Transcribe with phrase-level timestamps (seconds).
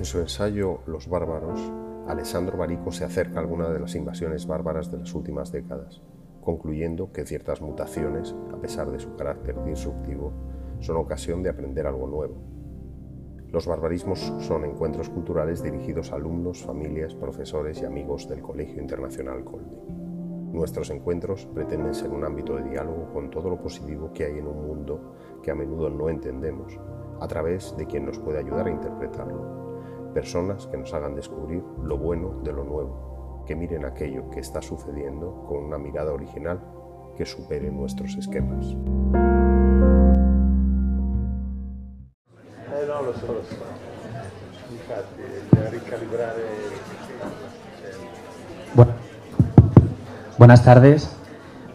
[0.00, 1.60] En su ensayo Los bárbaros,
[2.08, 6.00] Alessandro Barico se acerca a alguna de las invasiones bárbaras de las últimas décadas,
[6.40, 10.32] concluyendo que ciertas mutaciones, a pesar de su carácter disruptivo,
[10.80, 12.36] son ocasión de aprender algo nuevo.
[13.48, 19.44] Los barbarismos son encuentros culturales dirigidos a alumnos, familias, profesores y amigos del Colegio Internacional
[19.44, 19.76] Colby.
[20.50, 24.46] Nuestros encuentros pretenden ser un ámbito de diálogo con todo lo positivo que hay en
[24.46, 25.12] un mundo
[25.42, 26.80] que a menudo no entendemos,
[27.20, 29.69] a través de quien nos puede ayudar a interpretarlo.
[30.14, 34.60] Personas que nos hagan descubrir lo bueno de lo nuevo, que miren aquello que está
[34.60, 36.60] sucediendo con una mirada original
[37.16, 38.74] que supere nuestros esquemas.
[50.38, 51.16] buenas tardes,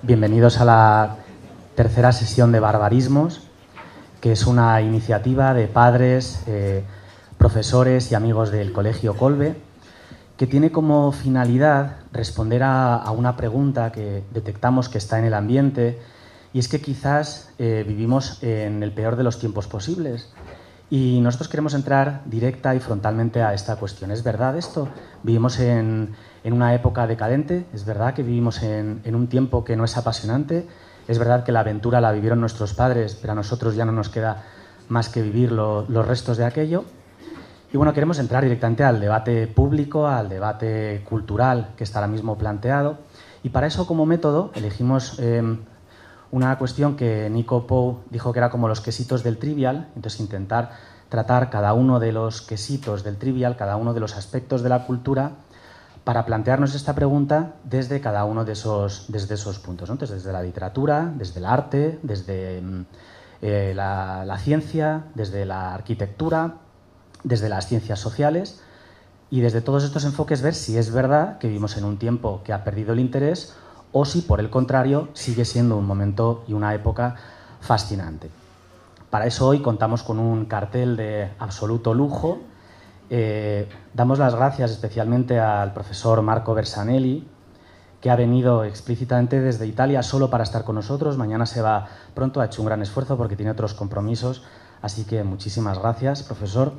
[0.02, 1.15] bienvenidos a la
[1.76, 3.48] tercera sesión de Barbarismos,
[4.20, 6.84] que es una iniciativa de padres, eh,
[7.45, 9.55] profesores y amigos del Colegio Colbe,
[10.35, 15.99] que tiene como finalidad responder a, una pregunta que detectamos que está en el ambiente,
[16.54, 20.34] y es que quizás eh, vivimos en el peor de los tiempos posibles
[20.90, 24.10] y nosotros queremos entrar directa y frontalmente a esta cuestión.
[24.10, 24.88] ¿Es verdad esto?
[25.21, 27.68] ¿Vivimos en, una época decadente?
[27.76, 30.68] ¿Es verdad que vivimos en, un tiempo que no es apasionante?
[31.07, 34.10] ¿Es verdad que la aventura la vivieron nuestros padres, pero a nosotros ya no nos
[34.10, 34.41] queda
[34.90, 36.85] más que vivir los restos de aquello?
[37.76, 42.37] Y bueno, queremos entrar directamente al debate público, al debate cultural que está ahora mismo
[42.37, 42.99] planteado.
[43.43, 45.59] Y para eso, como método, elegimos em,
[46.32, 50.71] una cuestión que Nico Poe dijo que era como los quesitos del trivial, entonces intentar
[51.09, 54.85] tratar cada uno de los quesitos del trivial, cada uno de los aspectos de la
[54.85, 55.32] cultura,
[56.05, 61.12] para plantearnos esta pregunta desde cada uno de esos, desde esos puntos, desde la literatura,
[61.13, 62.85] desde el arte, desde mm,
[63.41, 66.59] eh, la, ciencia, desde la arquitectura,
[67.25, 68.62] desde las ciencias sociales
[69.29, 72.53] y desde todos estos enfoques ver si es verdad que vivimos en un tiempo que
[72.53, 73.55] ha perdido el interés
[73.91, 77.16] o si por el contrario sigue siendo un momento y una época
[77.59, 78.29] fascinante.
[79.09, 82.39] Para eso hoy contamos con un cartel de absoluto lujo.
[83.09, 87.27] Eh, damos las gracias especialmente al profesor Marco Bersanelli,
[88.01, 91.17] que ha venido explícitamente desde Italia solo para estar con nosotros.
[91.17, 94.44] Mañana se va pronto, ha hecho un gran esfuerzo porque tiene otros compromisos.
[94.81, 96.73] Así que muchísimas gracias, profesor.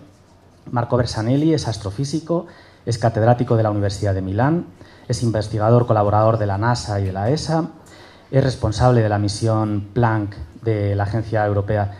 [0.70, 2.46] Marco Bersanelli es astrofísico,
[2.84, 4.66] es catedrático de la Universidad de Milán,
[5.08, 7.70] es investigador colaborador de la NASA y de la ESA,
[8.30, 11.92] es responsable de la misión Planck de la Agencia Europea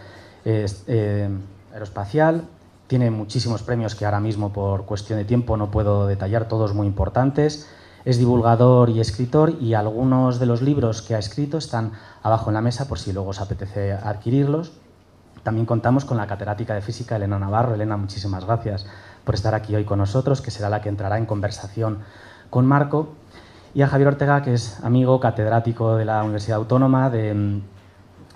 [0.44, 1.28] eh,
[1.72, 2.49] Aeroespacial,
[2.87, 6.87] tiene muchísimos premios que ahora mismo por cuestión de tiempo no puedo detallar, todos muy
[6.87, 7.69] importantes.
[8.04, 12.54] Es divulgador y escritor y algunos de los libros que ha escrito están abajo en
[12.54, 14.72] la mesa por si luego os apetece adquirirlos.
[15.47, 17.73] También contamos con la catedrática de física Elena Navarro.
[17.73, 18.84] Elena, muchísimas gracias
[19.23, 22.01] por estar aquí hoy con nosotros, que será la que entrará en conversación
[22.51, 23.11] con Marco,
[23.73, 27.62] y a Javier Ortega, que es amigo catedrático de la Universidad Autónoma de mm,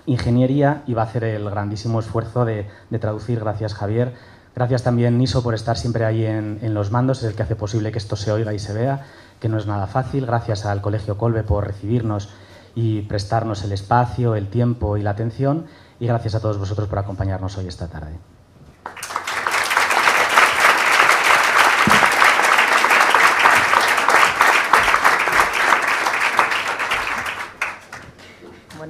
[0.05, 2.69] Ingeniería y va a hacer el grandísimo esfuerzo de,
[3.01, 3.41] traducir.
[3.41, 4.13] Gracias, Javier.
[4.55, 7.91] Gracias también, Niso, por estar siempre ahí en, los mandos, es el que hace posible
[7.91, 9.05] que esto se oiga y se vea,
[9.41, 10.25] que no es nada fácil.
[10.25, 12.29] Gracias al Colegio Colbe por recibirnos
[12.73, 15.65] y prestarnos el espacio, el tiempo y la atención.
[16.01, 18.17] Y gracias a todos vosotros por acompañarnos hoy esta tarde.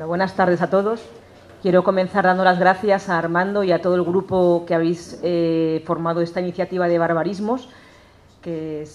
[0.05, 1.01] buenas tardes a todos.
[1.61, 5.83] Quiero comenzar dando las gracias a Armando y a todo el grupo que habéis eh,
[5.85, 7.69] formado esta iniciativa de barbarismos,
[8.41, 8.85] que,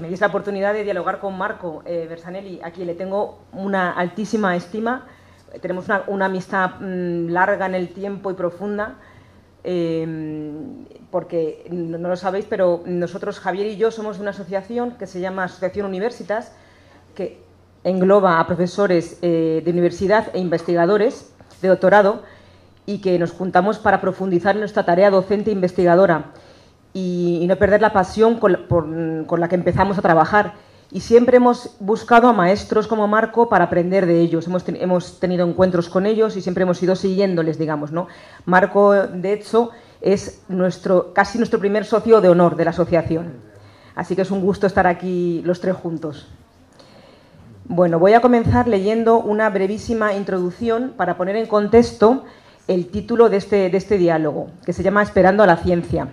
[0.00, 3.92] me dais la oportunidad de dialogar con Marco eh, Bersanelli, a quien le tengo una
[3.92, 5.06] altísima estima.
[5.60, 8.96] Tenemos una, amistad mm, larga en el tiempo y profunda,
[9.64, 15.06] em, porque no, lo sabéis, pero nosotros, Javier y yo, somos de una asociación que
[15.06, 16.52] se llama Asociación Universitas,
[17.14, 17.40] que
[17.84, 22.22] engloba a profesores eh, de universidad e investigadores de doctorado
[22.84, 26.32] y que nos juntamos para profundizar en nuestra tarea docente e investigadora
[26.96, 28.52] y, no perder la pasión con,
[29.38, 30.54] la que empezamos a trabajar.
[30.90, 34.46] Y siempre hemos buscado a maestros como Marco para aprender de ellos.
[34.46, 37.90] Hemos, hemos tenido encuentros con ellos y siempre hemos ido siguiéndoles, digamos.
[37.90, 38.06] ¿no?
[38.44, 43.34] Marco, de hecho, es nuestro, casi nuestro primer socio de honor de la asociación.
[43.96, 46.28] Así que es un gusto estar aquí los tres juntos.
[47.64, 52.24] Bueno, voy a comenzar leyendo una brevísima introducción para poner en contexto
[52.68, 56.08] el título de este, de este diálogo, que se llama Esperando a la ciencia.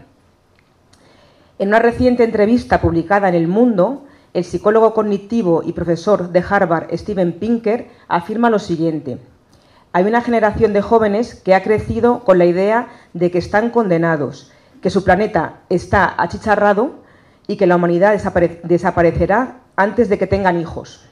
[1.60, 6.96] En una reciente entrevista publicada en El Mundo, el psicólogo cognitivo y profesor de Harvard,
[6.96, 9.20] Steven Pinker, afirma lo siguiente.
[9.92, 14.52] Hay una generación de jóvenes que ha crecido con la idea de que están condenados,
[14.82, 17.04] que su planeta está achicharrado
[17.48, 18.20] y que la humanidad
[18.64, 21.06] desaparecerá antes de que tengan hijos.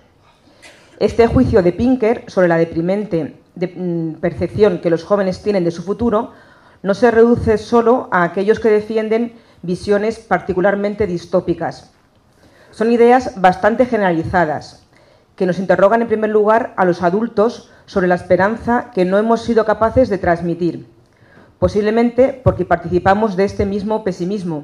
[1.00, 5.84] Este juicio de Pinker sobre la deprimente mm, percepción que los jóvenes tienen de su
[5.84, 6.32] futuro
[6.84, 11.92] no se reduce solo a aquellos que defienden visiones particularmente distópicas.
[12.72, 14.88] Son ideas bastante generalizadas,
[15.36, 19.42] que nos interrogan en primer lugar a los adultos sobre la esperanza que no hemos
[19.42, 20.88] sido capaces de transmitir,
[21.60, 24.64] posiblemente porque participamos de este mismo pesimismo.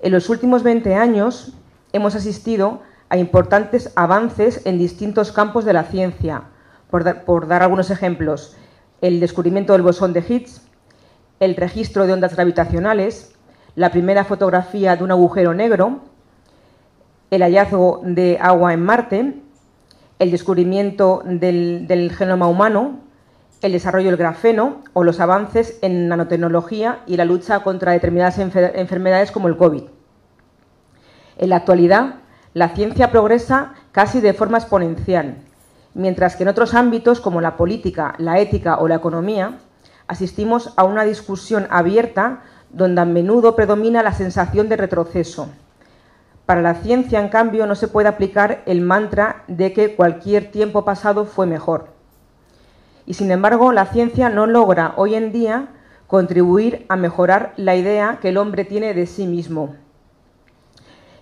[0.00, 1.52] En los últimos 20 años
[1.92, 6.44] hemos asistido a importantes avances en distintos campos de la ciencia.
[6.90, 8.56] Por, dar algunos ejemplos,
[9.00, 10.62] el descubrimiento del bosón de Higgs,
[11.38, 13.34] el registro de ondas gravitacionales,
[13.76, 16.00] la primera fotografía de un agujero negro,
[17.30, 19.34] el hallazgo de agua en Marte,
[20.18, 23.00] el descubrimiento del, genoma humano,
[23.62, 29.30] el desarrollo del grafeno o los avances en nanotecnología y la lucha contra determinadas enfermedades
[29.30, 29.84] como el COVID.
[31.38, 32.16] En la actualidad,
[32.52, 35.36] la ciencia progresa casi de forma exponencial,
[35.94, 39.58] mientras que en otros ámbitos como la política, la ética o la economía,
[40.08, 45.48] asistimos a una discusión abierta donde a menudo predomina la sensación de retroceso.
[46.50, 50.84] Para la ciencia, en cambio, no se puede aplicar el mantra de que cualquier tiempo
[50.84, 51.90] pasado fue mejor.
[53.06, 55.68] Y sin embargo, la ciencia no logra hoy en día
[56.08, 59.76] contribuir a mejorar la idea que el hombre tiene de sí mismo.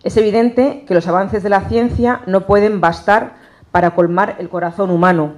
[0.03, 3.35] Es evidente que los avances de la ciencia no pueden bastar
[3.71, 5.35] para colmar el corazón humano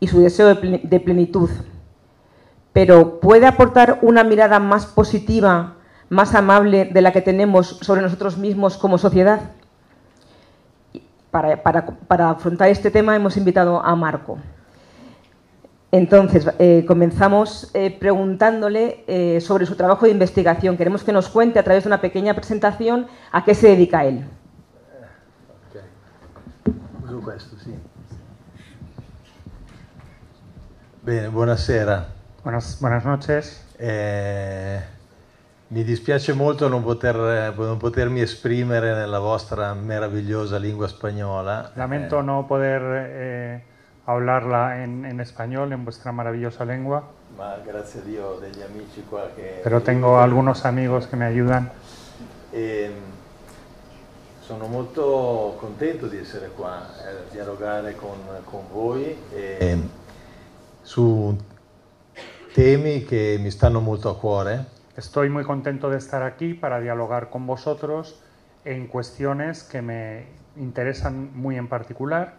[0.00, 1.50] y su deseo de plenitud,
[2.72, 5.76] pero puede aportar una mirada más positiva,
[6.10, 9.52] más amable de la que tenemos sobre nosotros mismos como sociedad.
[11.30, 14.38] Para, para afrontar este tema hemos invitado a Marco.
[15.92, 20.76] Entonces, eh, comenzamos eh, preguntándole eh, sobre su trabajo de investigación.
[20.76, 24.24] Queremos que nos cuente a través de una pequeña presentación a qué se dedica él.
[31.02, 31.28] Okay.
[31.28, 32.06] Buonasera.
[32.44, 33.64] Buenas noches.
[35.70, 41.70] Eh, mi dispiace molto non, poter, non, potermi esprimere nella vostra meravigliosa lingua spagnola.
[41.74, 43.62] Lamento no poder eh,
[44.04, 47.02] hablarla en, en, español, en vuestra maravillosa lengua.
[47.36, 49.60] Ma grazie a Dio degli amici qua che...
[49.62, 51.70] Pero tengo algunos amigos que me ayudan.
[52.50, 52.90] E
[54.40, 59.78] sono molto contento di essere qua, eh, dialogare con, con voi e
[60.82, 61.36] su
[62.52, 64.78] temi che mi stanno molto a cuore.
[65.00, 68.20] Estoy muy contento de estar aquí para dialogar con vosotros
[68.66, 70.26] en cuestiones que me
[70.56, 72.34] interesan muy en particular.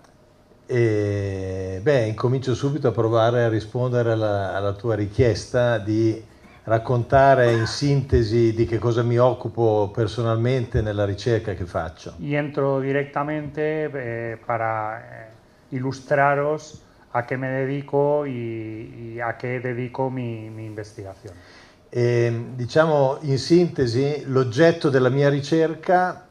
[0.70, 6.24] E, beh, incomincio subito a provare a rispondere alla, alla, tua richiesta di
[6.66, 12.14] raccontare in sintesi di che cosa mi occupo personalmente nella ricerca che faccio.
[12.20, 16.80] Y entro directamente eh, para eh, ilustraros
[17.14, 21.34] a qué me dedico y a qué dedico mi, mi investigación.
[21.94, 26.26] E, diciamo in sintesi, l'oggetto della mia ricerca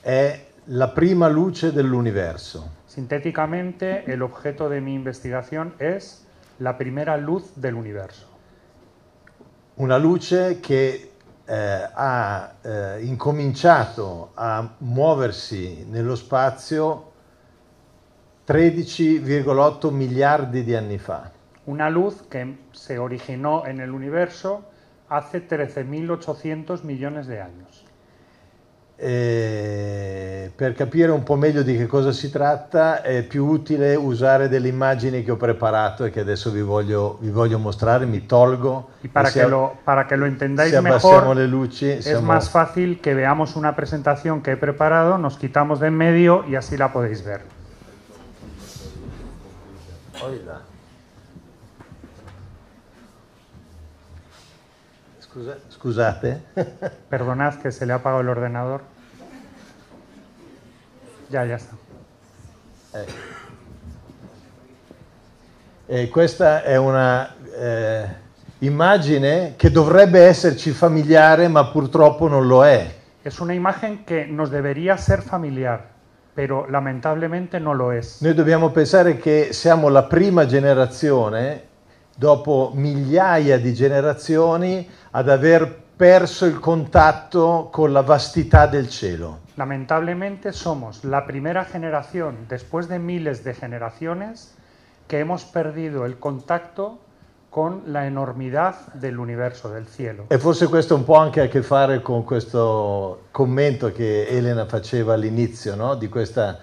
[0.00, 2.70] è la prima luce dell'universo.
[2.86, 6.26] Sintéticamente, el objeto de mi investigación es
[6.58, 8.26] la primera luz del universo.
[9.76, 11.12] Una luce che
[11.44, 17.12] eh, ha eh, incominciato a muoversi nello spazio
[18.44, 21.30] 13,8 miliardi di anni fa.
[21.66, 24.74] Una luz que se originó en el universo
[25.08, 27.84] hace 13.800 millones de años.
[28.98, 34.48] E per capire un po' meglio di che cosa si tratta è più utile usare
[34.48, 38.88] delle immagini che ho preparato e che adesso vi voglio, vi voglio mostrare, mi tolgo.
[39.02, 42.22] Y para, que lo, para que lo entendáis mejor, le luci, es siamo...
[42.22, 46.54] más fácil que veamos una presentación que he preparado, nos quitamos de en medio y
[46.54, 47.42] así la podéis ver.
[55.36, 56.40] Scusa, scusate.
[57.10, 58.80] Perdonad que se le ha apagado el ordenador.
[61.28, 61.76] Ya, ya sta.
[62.94, 63.06] Eh.
[65.88, 68.06] E questa è una eh,
[68.60, 72.90] immagine che dovrebbe esserci familiare, ma purtroppo non lo è.
[73.22, 75.90] Es una imagen que nos debería ser familiar,
[76.34, 78.22] pero lamentablemente no lo es.
[78.22, 81.74] Noi dobbiamo pensare che siamo la prima generazione,
[82.16, 89.40] dopo migliaia di generazioni, ad aver perso il contatto con la vastità del cielo.
[89.54, 94.54] Lamentablemente somos la primera generación, después de miles de generaciones,
[95.06, 96.98] que hemos perdido el contacto
[97.48, 100.26] con la enormidad del universo, del cielo.
[100.28, 105.14] E forse questo un po' anche a che fare con questo commento che Elena faceva
[105.14, 105.94] all'inizio, no?
[105.94, 106.58] di questa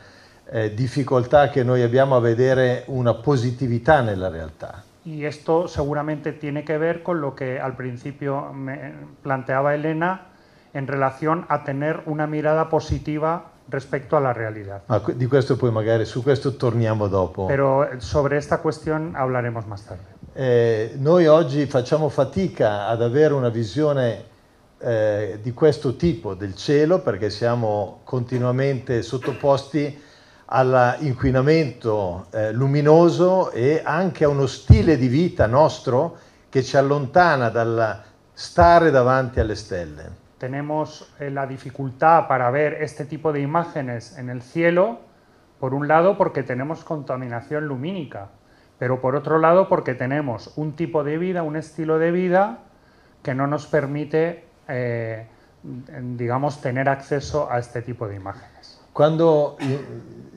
[0.51, 4.83] eh, difficoltà che noi abbiamo a vedere una positività nella realtà.
[5.05, 10.27] Y esto seguramente tiene que ver con lo que al principio me planteaba Elena
[10.73, 14.81] en relación a tener una mirada positiva respecto a la realidad.
[14.87, 17.47] Ma que- di questo poi magari su questo torniamo dopo.
[17.47, 20.03] Pero sobre esta cuestión hablaremos más tarde.
[20.35, 24.31] Eh, noi oggi facciamo fatica ad avere una visione
[24.79, 29.97] eh, di questo tipo del cielo perché siamo continuamente sottoposti
[30.45, 36.17] all'inquinamento eh, luminoso e anche a uno stile di vita nostro
[36.49, 40.21] che ci allontana dal stare davanti alle stelle.
[40.37, 44.99] Tenemos eh, la dificultad para ver este tipo de imágenes en el cielo,
[45.59, 48.29] por un lado porque tenemos contaminación lumínica,
[48.77, 52.59] pero por otro lado porque tenemos un tipo de vida, un estilo de vida
[53.21, 55.27] que no nos permite, eh,
[55.63, 58.81] digamos, tener acceso a este tipo de imágenes.
[58.91, 59.55] Quando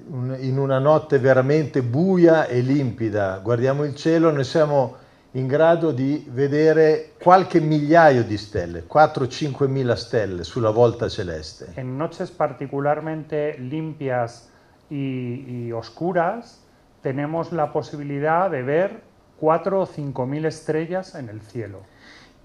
[0.09, 4.97] in, in una notte veramente buia e limpida guardiamo il cielo, noi siamo
[5.33, 11.73] in grado di vedere qualche migliaio di stelle, 4-5 mila stelle sulla volta celeste.
[11.75, 14.49] En noches particularmente limpias
[14.89, 16.65] y, y oscuras
[17.03, 19.03] tenemos la posibilidad de ver
[19.39, 21.85] 4 o 5 mil estrellas en el cielo.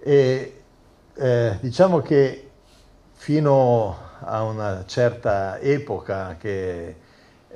[0.03, 0.61] E
[1.15, 2.49] eh, diciamo che
[3.13, 6.95] fino a una certa epoca che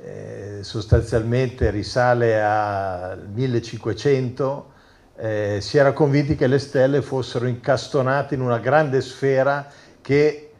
[0.02, 4.72] eh, sostanzialmente risale al 1500,
[5.16, 9.66] eh, si era convinti che le stelle fossero incastonate in una grande sfera
[10.02, 10.52] che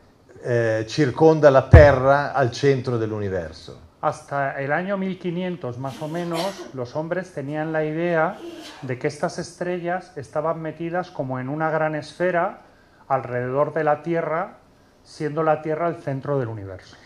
[0.42, 3.84] eh, circonda la Terra al centro dell'universo.
[4.00, 8.36] Hasta el año 1500 más o menos, los hombres tenían la idea
[8.82, 12.62] de que estas estrellas estaban metidas como en una gran esfera
[13.08, 14.58] alrededor de la Tierra,
[15.02, 16.96] siendo la Tierra el centro del universo.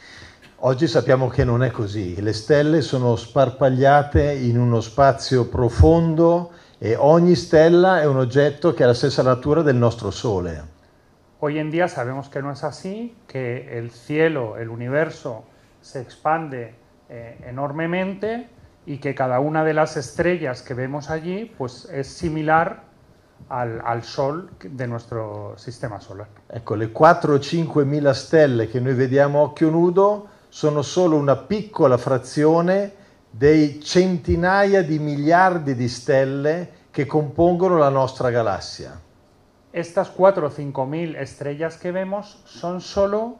[0.62, 6.96] Oggi sappiamo che non è così, le stelle sono sparpagliate in uno spazio profondo e
[6.96, 10.62] ogni stella è un oggetto che ha la stessa natura del nostro Sole.
[11.38, 15.44] Hoy en día sabemos que no es así, que el cielo, el universo,
[15.80, 16.74] se expande
[17.08, 18.46] eh, enormemente
[18.84, 22.82] y que cada una de las estrellas que vemos allí pues, es similar
[23.48, 26.28] al, al Sol de nuestro sistema solar.
[26.50, 31.16] Ecco, le 4 o 5 mila stelle che noi vediamo a occhio nudo sono solo
[31.16, 32.92] una piccola frazione
[33.30, 39.00] dei centinaia di miliardi di stelle che compongono la nostra galassia.
[39.70, 43.38] Estas 4 o 5 mil estrellas que vemos son solo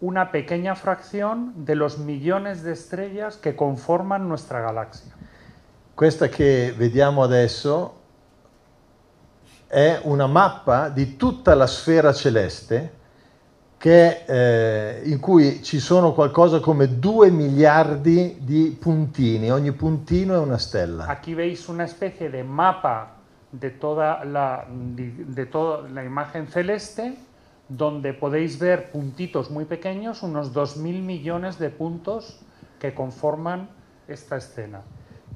[0.00, 5.14] una pequeña fracción de los millones de estrellas que conforman nuestra galaxia.
[5.94, 7.94] Questa che vediamo adesso
[9.68, 12.97] è una mappa di tutta la sfera celeste
[13.78, 20.38] che, eh, in cui ci sono qualcosa come 2 miliardi di puntini, ogni puntino è
[20.38, 21.06] una stella.
[21.06, 23.14] Aquí veis una especie de mapa
[23.50, 24.66] de toda la
[26.04, 27.16] imagen celeste,
[27.68, 32.40] donde podéis ver puntitos muy pequeños, unos 2.000 millones de puntos
[32.80, 33.68] que conforman
[34.08, 34.82] esta escena.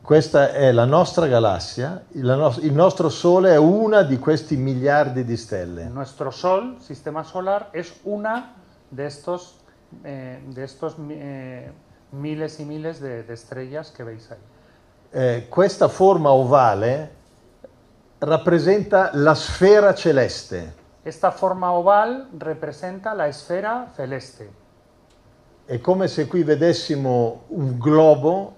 [0.02, 5.24] Questa è la nostra galassia, il nos- il nostro Sole è una di questi miliardi
[5.24, 5.84] di stelle.
[5.84, 8.52] Nuestro Sol, sistema solar, es una
[8.90, 9.54] de estos,
[10.02, 11.70] eh, de estos eh,
[12.10, 14.38] miles y miles de, de estrellas que veis ahí.
[15.12, 17.10] Eh, questa forma ovale
[18.18, 20.80] rappresenta la sfera celeste.
[21.04, 24.50] Esta forma oval representa la esfera celeste.
[25.64, 28.54] È come se qui vedessimo un globo,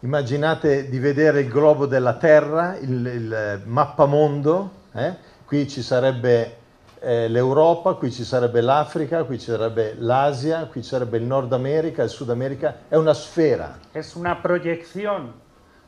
[0.00, 5.14] immaginate di vedere il globo della Terra, il, il mappamondo, eh?
[5.44, 6.56] qui ci sarebbe
[7.00, 11.52] eh, l'Europa, qui ci sarebbe l'Africa, qui ci sarebbe l'Asia, qui ci sarebbe il Nord
[11.52, 13.78] America, il Sud America, è una sfera.
[13.92, 15.32] Es una proyección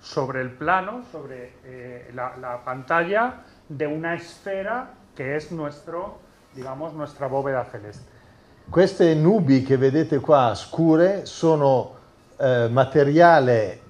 [0.00, 6.18] sobre el plano, sobre eh, la, la pantalla de una esfera que es nuestro,
[6.54, 8.10] digamos, nuestra bóveda celeste.
[8.68, 11.94] Queste nubi che vedete qua scure sono
[12.38, 13.81] eh, materiale,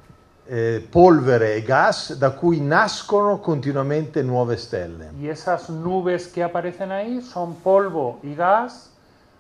[0.55, 5.13] eh, polvere e gas da cui nascono continuamente nuove stelle.
[5.19, 8.91] Y esas nubes que aparecen ahí son polvo y gas,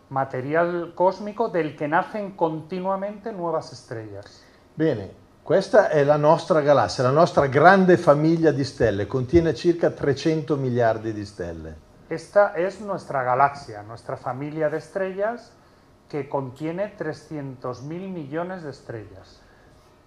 [0.08, 4.42] material cósmico del que nacen continuamente nuevas estrellas.
[4.72, 10.56] Bene, questa è la nostra galassia, la nostra grande famiglia di stelle, contiene circa 300
[10.56, 11.76] miliardi di stelle.
[12.08, 15.52] Esta es nuestra galaxia, nuestra familia de estrellas
[16.08, 19.41] que contiene 300 mil millones de estrellas.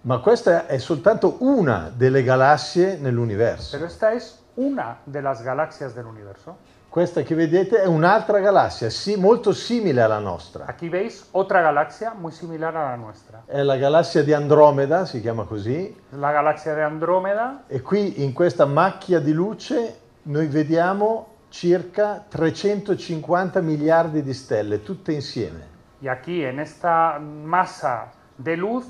[0.06, 3.76] Ma questa è soltanto una delle galassie nell'universo.
[3.76, 6.58] Pero esta es una de las galaxias del universo.
[6.90, 10.66] Questa che vedete è un'altra galassia, sì, molto simile alla nostra.
[10.68, 13.42] Aquí veis otra galaxia muy similar a la nuestra.
[13.48, 18.32] È la galassia di Andromeda, si chiama così, La galaxia de Andrómeda e qui in
[18.32, 25.74] questa macchia di luce noi vediamo circa 350 miliardi di stelle, tutte insieme.
[26.00, 28.86] y aquí en esta masa de luz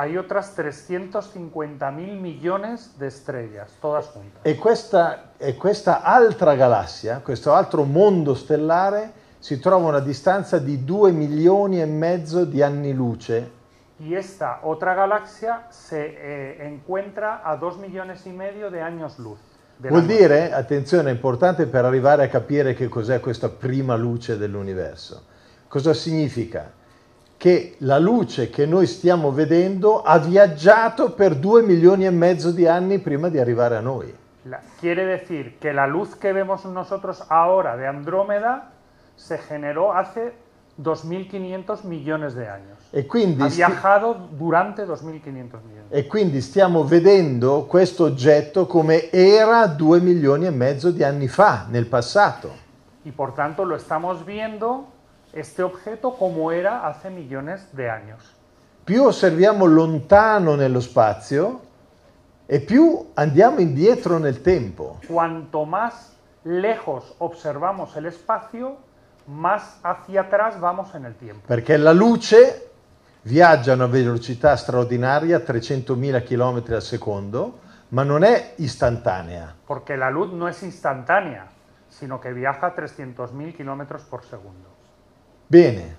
[0.00, 4.40] hay otras 350 mil millones de estrellas, todas juntas.
[4.42, 10.58] E questa, e questa altra galassia, questo altro mondo stellare, si trova a una distanza
[10.58, 13.58] di 2 milioni e mezzo di anni luce
[13.98, 19.38] Y esta otra galaxia se eh, encuentra a 2 millones y medio de años luz.
[19.78, 24.38] de Vuol dire, attenzione, è importante per arrivare a capire che cos'è questa prima luce
[24.38, 25.22] dell'universo.
[25.68, 26.72] Cosa significa?
[27.40, 32.66] Che la luce che noi stiamo vedendo ha viaggiato per due milioni e mezzo di
[32.66, 34.14] anni prima di arrivare a noi.
[34.42, 38.72] La- quiere decir que la luz que vemos nosotros ahora de Andrómeda
[39.16, 40.34] se generó hace
[40.82, 42.76] 2.500 millones de años.
[42.92, 45.86] E quindi, Ha viajado durante 2.500 millones.
[45.88, 51.64] e quindi stiamo vedendo questo oggetto come era due milioni e mezzo di anni fa,
[51.70, 52.50] nel passato.
[53.02, 54.88] Y por tanto lo estamos viendo
[55.32, 58.34] este objeto como era hace millones de años.
[58.84, 61.60] Più osserviamo lontano nello spazio
[62.46, 64.98] e più andiamo indietro nel tempo.
[65.06, 68.78] Cuanto más lejos observamos el espacio,
[69.26, 71.46] más hacia atrás vamos en el tiempo.
[71.46, 72.70] Perché la luce
[73.22, 79.54] viaggia a una velocità straordinaria, 300.000 km al secondo, ma non è istantanea.
[79.66, 81.46] Porque la luz no es instantánea,
[81.88, 84.69] sino que viaja a 300.000 kilómetros por segundo.
[85.52, 85.96] Bene,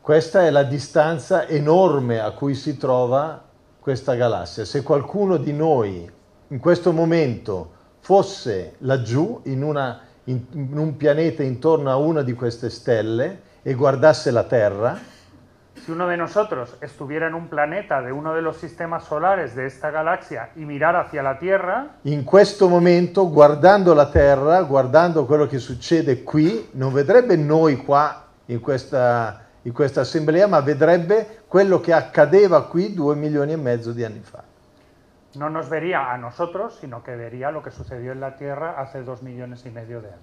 [0.00, 3.42] questa è la distanza enorme a cui si trova
[3.80, 4.64] questa galassia.
[4.64, 6.08] Se qualcuno di noi
[6.46, 12.34] in questo momento fosse laggiù in, una- in- in un pianeta intorno a una di
[12.34, 14.96] queste stelle e guardasse la Terra,
[15.84, 19.66] Si uno de nosotros estuviera en un planeta de uno de los sistemas solares de
[19.66, 25.48] esta galaxia y mirara hacia la Tierra, in questo momento, guardando la Terra, guardando quello
[25.48, 31.80] che succede qui, non vedrebbe noi qua in questa, in questa assemblea, ma vedrebbe quello
[31.80, 34.44] che accadeva qui due milioni e mezzo di anni fa.
[35.34, 39.02] no nos vería a nosotros, sino que vería lo que sucedió en la Tierra hace
[39.02, 40.22] dos millones y medio de años.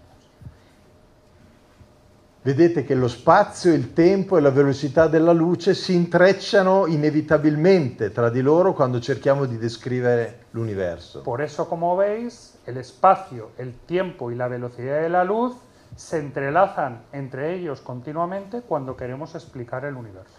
[2.43, 8.29] Vedete che lo spazio, il tempo e la velocità della luce si intrecciano inevitabilmente tra
[8.29, 11.23] di loro quando cerchiamo di descrivere l'universo.
[11.23, 15.55] Por eso, como veis, el espacio, el tiempo y la velocidad de la luz
[15.95, 20.34] se entrelazan entre ellos continuamente cuando queremos explicar el universo.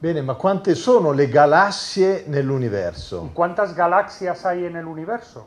[0.00, 3.30] Bene, ma quante sono le galassie ¿Y nell'universo?
[3.32, 5.46] cuántas galaxias hay en el universo?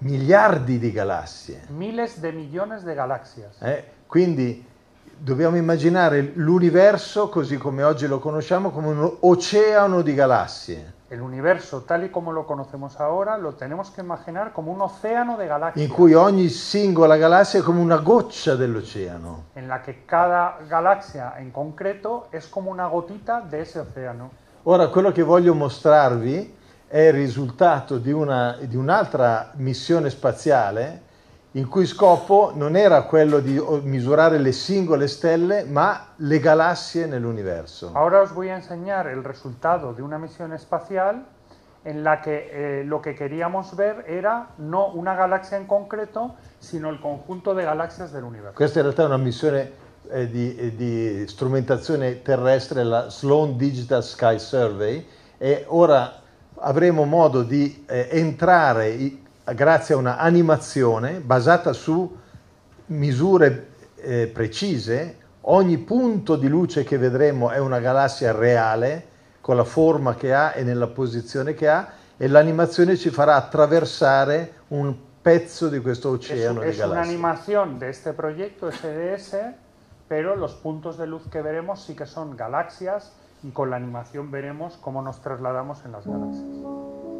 [0.00, 1.60] Miliardi di galassie.
[1.68, 3.56] Miles de millones de galaxias.
[3.62, 3.84] eh?
[4.08, 4.66] Quindi
[5.16, 11.82] dobbiamo immaginare l'universo così come oggi lo conosciamo come un oceano di galassie El universo,
[11.82, 15.86] tal y como lo conocemos ahora, lo tenemos que imaginar como un océano de galaxias,
[15.86, 19.44] in cui ogni singola galassia è come una goccia dell'oceano.
[19.54, 24.30] en la que cada galaxia en concreto es como una gotita de ese océano.
[24.62, 26.56] Ora, quello che voglio mostrarvi
[26.88, 31.02] è il risultato di, una- di un'altra missione spaziale
[31.52, 37.06] il cui scopo non era quello di oh, misurare le singole stelle, ma le galassie
[37.06, 37.90] nell'universo.
[37.92, 41.26] Ahora os voy a enseñar el resultado de una misión espacial
[41.84, 42.48] en la que
[42.80, 47.64] eh, lo que queríamos ver era no una galaxia en concreto, sino el conjunto de
[47.64, 48.54] galaxias del universo.
[48.54, 49.72] Questa in realtà è una missione
[50.08, 56.20] eh, di, eh, di strumentazione terrestre, la Sloan Digital Sky Survey, e ora
[56.60, 59.20] avremo modo di eh, entrare
[59.54, 62.18] grazie a una animazione basata su
[62.86, 65.18] misure eh, precise.
[65.42, 69.06] Ogni punto di luce che vedremo è una galassia reale,
[69.40, 74.52] con la forma che ha e nella posizione che ha, e l'animazione ci farà attraversare
[74.68, 77.12] un pezzo di questo Es, oceano di es galassie.
[77.14, 79.36] animación de este proyecto SDS,
[80.08, 83.12] pero los puntos de luz que veremos sí que son galaxias
[83.42, 87.11] y con la animación veremos cómo nos trasladamos en las galaxias.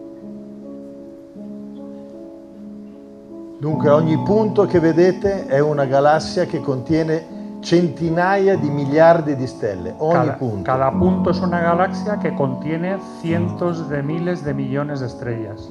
[3.62, 9.94] Dunque ogni punto che vedete è una galassia che contiene centinaia di miliardi di stelle,
[9.98, 10.62] ogni Cada, punto.
[10.64, 15.70] cada punto es una galaxia que contiene cientos de miles de millones de estrellas.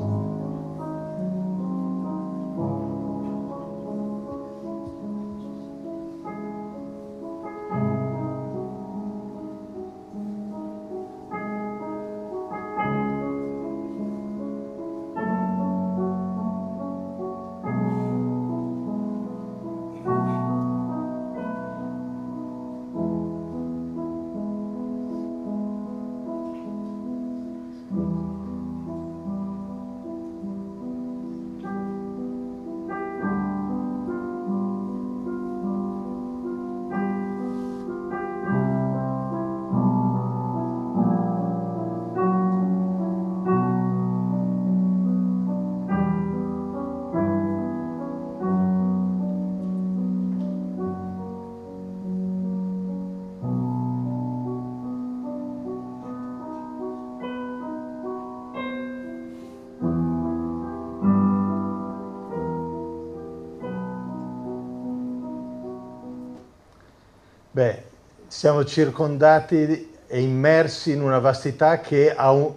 [68.41, 72.51] Siamo circondati e immersi in una vastità che un,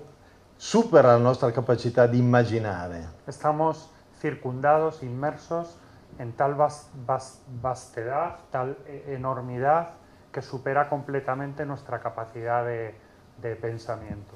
[0.57, 3.07] supera la nostra capacità di immaginare.
[3.27, 5.77] Estamos circundados, inmersos
[6.17, 9.91] en tal vas, vas, vastedad, tal enormidad
[10.33, 12.95] que supera completamente nuestra capacidad de,
[13.43, 14.35] de pensamiento.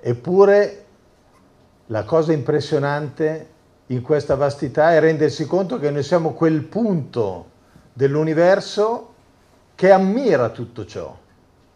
[0.00, 0.86] Eppure
[1.88, 3.46] la cosa impressionante
[3.88, 7.50] in questa vastità è rendersi conto che noi siamo quel punto
[7.92, 9.15] dell'universo
[9.76, 11.14] che ammira tutto ciò.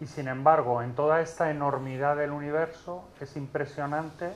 [0.00, 4.32] Y sin embargo, en toda esta enormidad del universo es impresionante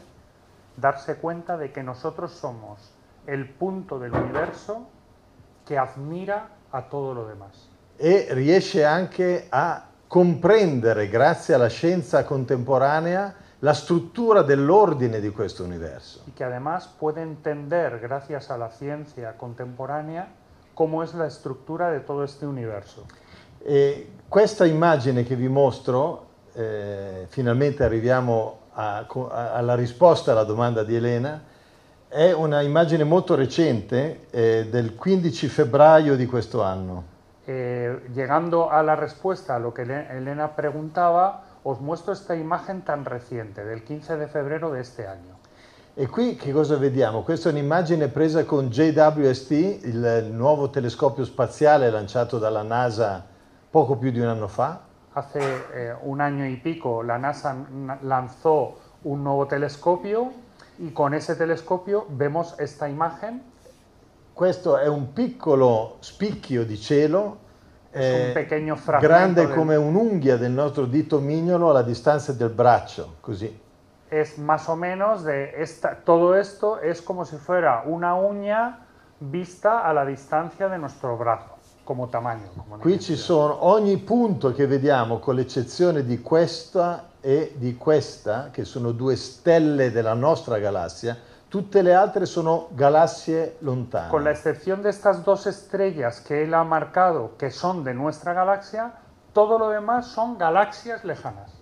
[0.76, 2.92] darse cuenta de que nosotros somos
[3.26, 4.86] el punto del universo
[5.64, 7.70] che admira a todo lo demás.
[7.96, 16.22] E riesce anche a comprendere, grazie alla scienza contemporanea, la struttura dell'ordine di questo universo.
[16.26, 20.28] Y que además puede entender, gracias a la ciencia contemporánea,
[20.74, 23.06] cómo es la estructura de todo este universo.
[23.66, 30.84] E questa immagine che vi mostro, eh, finalmente arriviamo a, a, alla risposta alla domanda
[30.84, 31.42] di Elena,
[32.06, 37.04] è una immagine molto recente eh, del 15 febbraio di questo anno.
[37.46, 43.06] Eh, llegando a la respuesta a lo que Elena preguntaba, os muestro esta imagen tan
[43.06, 45.38] reciente, del 15 de febrero de este año.
[45.94, 47.22] E qui che cosa vediamo?
[47.22, 49.50] Questa è un'immagine presa con JWST,
[49.84, 53.32] il nuovo telescopio spaziale lanciato dalla NASA
[53.74, 54.82] poco più di un anno fa.
[55.14, 55.40] Hace
[55.72, 57.56] eh, un año y pico la NASA
[58.02, 60.30] lanzó un nuevo telescopio
[60.78, 63.42] y con ese telescopio vemos esta imagen.
[64.32, 67.38] Questo è un piccolo spicchio di cielo
[67.90, 68.46] eh,
[69.00, 69.52] grande del...
[69.52, 73.60] come un'unghia del nostro dito mignolo alla distanza del braccio, così.
[74.08, 78.86] Es más o menos de esta, todo esto es como si fuera una uña
[79.18, 81.53] vista a la distancia de nuestro brazo,
[81.84, 82.50] come tamaño.
[82.56, 88.50] Come Qui ci sono ogni punto che vediamo, con l'eccezione di questa e di questa,
[88.50, 91.16] che sono due stelle della nostra galassia,
[91.54, 94.08] Tutte le altre sono galassie lontane.
[94.08, 98.92] Con excepción de estas dos estrellas que él ha marcado, que son de nuestra galaxia,
[99.32, 101.52] todo lo demás son galaxias lejanas.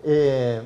[0.00, 0.62] E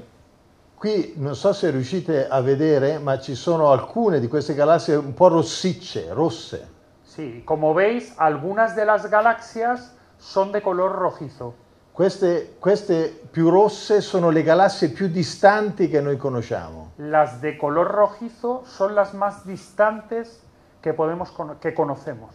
[0.75, 5.14] qui non so se riuscite a vedere, ma ci sono alcune di queste galassie un
[5.14, 6.69] po' rossicce, rosse.
[7.16, 11.55] Sí, como veis, algunas de las galaxias son de color rojizo.
[11.94, 16.92] Queste, queste, più rosse sono le galassie più distanti che noi conosciamo.
[16.96, 20.42] Las de color rojizo son las más distantes
[20.83, 22.35] que, podemos, que conocemos.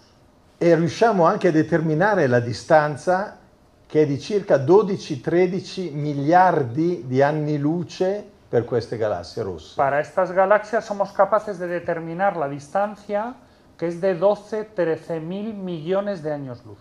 [0.58, 3.38] E riusciamo anche a determinare la distanza
[3.86, 9.76] che è di circa 12-13 miliardi di anni luce per queste galassie rosse.
[9.76, 13.36] Para estas galaxias somos capaces de determinar la distancia
[13.82, 16.78] que es de 12-13 mil millones de años luz.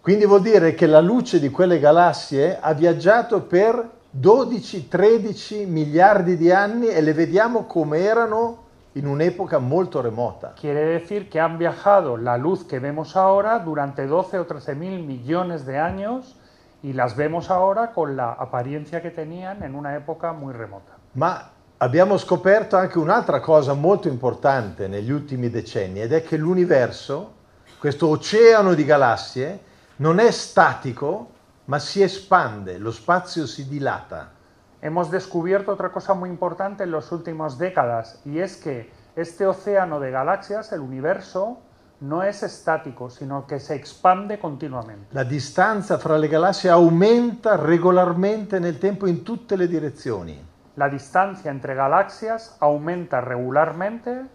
[0.00, 3.86] Quindi vuol dire che la luce di quelle galassie ha viaggiato per
[4.18, 10.54] 12-13 miliardi di anni e le vediamo come erano in un'epoca molto remota.
[10.58, 15.02] Quiere decir que han viajado la luz que vemos ahora durante 12 o 13 mil
[15.02, 16.34] millones de años
[16.80, 20.96] y las vemos ahora con la apariencia que tenían en una época muy remota.
[21.12, 27.32] Ma abbiamo scoperto anche un'altra cosa molto importante negli ultimi decenni ed è che l'universo,
[27.78, 29.60] questo oceano di galassie,
[29.96, 31.30] non è statico,
[31.66, 34.32] ma si espande, lo spazio si dilata.
[34.80, 39.98] Hemos descubierto otra cosa muy importante en las últimas décadas y es que este océano
[39.98, 41.58] de galaxias, el universo,
[42.00, 45.08] no es estático, sino que se expande continuamente.
[45.12, 50.54] La distanza fra le galassie aumenta regolarmente nel tempo in tutte le direzioni.
[50.76, 54.26] La distancia entre galaxias aumenta regularmente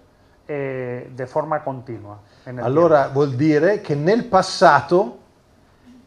[0.48, 2.20] eh, de forma continua.
[2.46, 3.14] allora tiempo.
[3.14, 5.20] vuol dire che nel passato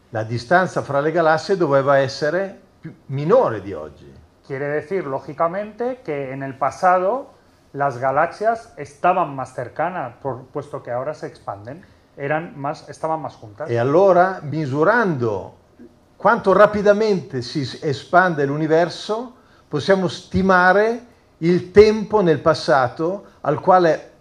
[0.09, 4.13] la distanza fra le galassie doveva essere più, minore di oggi.
[4.45, 7.33] Quiere decir, lógicamente, que en el pasado
[7.71, 11.83] las galaxias estaban más cercanas, por, puesto que ahora se expanden,
[12.15, 13.69] eran más, estaban más juntas.
[13.69, 15.55] E allora, misurando
[16.15, 19.35] quanto rapidamente si espande l'universo,
[19.75, 21.05] possiamo stimare
[21.39, 24.11] il tempo nel passato al quale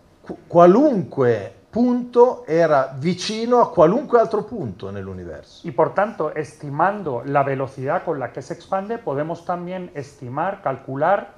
[0.48, 5.64] qualunque punto era vicino a qualunque altro punto nell'universo.
[5.64, 11.34] Y por tanto, estimando la velocidad con la que se expande, podemos también estimar, calcular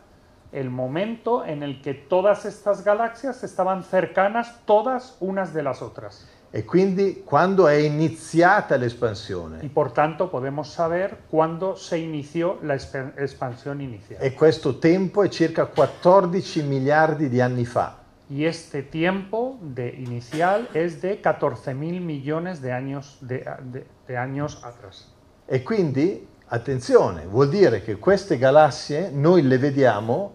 [0.50, 6.26] el momento en el que todas estas galaxias estaban cercanas todas unas de las otras.
[6.57, 9.59] E quindi quando è iniziata l'espansione.
[9.61, 14.23] Y por tanto podemos saber cuándo se inició la expansión inicial.
[14.23, 17.99] E questo tempo è circa 14 miliardi di anni fa.
[18.31, 24.59] y este tiempo de inicial es de 14.000 millones de años, de, de- de años
[24.64, 25.12] atrás.
[25.47, 30.35] E quindi, attenzione, vuol dire che queste galassie noi le vediamo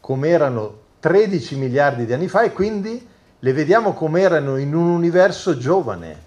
[0.00, 3.06] come erano 13 miliardi di anni fa e quindi
[3.40, 6.26] le vediamo come erano in un universo giovane.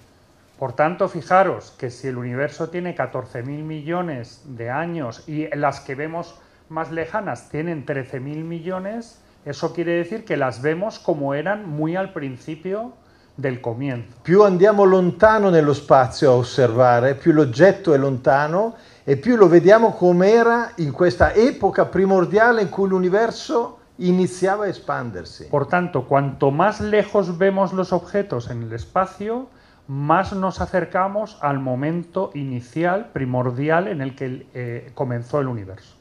[0.58, 5.96] Por tanto, fijaros que si el universo tiene 14.000 millones de años y las que
[5.96, 6.36] vemos
[6.70, 12.14] más lejanas tienen 13.000 millones, eso quiere decir que las vemos como eran muy al
[12.14, 12.94] principio
[13.36, 14.20] del comienzo.
[14.22, 19.94] Più andiamo lontano nello spazio a osservare, più l'oggetto è lontano e più lo vediamo
[19.94, 25.46] come era in questa epoca primordiale in cui l'universo iniziava a espandersi.
[25.46, 29.50] Por tanto, cuanto más lejos vemos los objetos en el espacio,
[29.88, 35.96] más nos acercamos al momento inicial, primordial, en el que eh, comenzó el universo.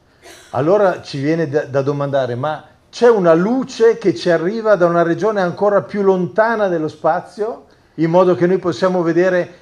[0.51, 5.03] Allora ci viene da, da domandare, ma c'è una luce che ci arriva da una
[5.03, 9.55] regione ancora più lontana dello spazio, in modo che noi possiamo vedere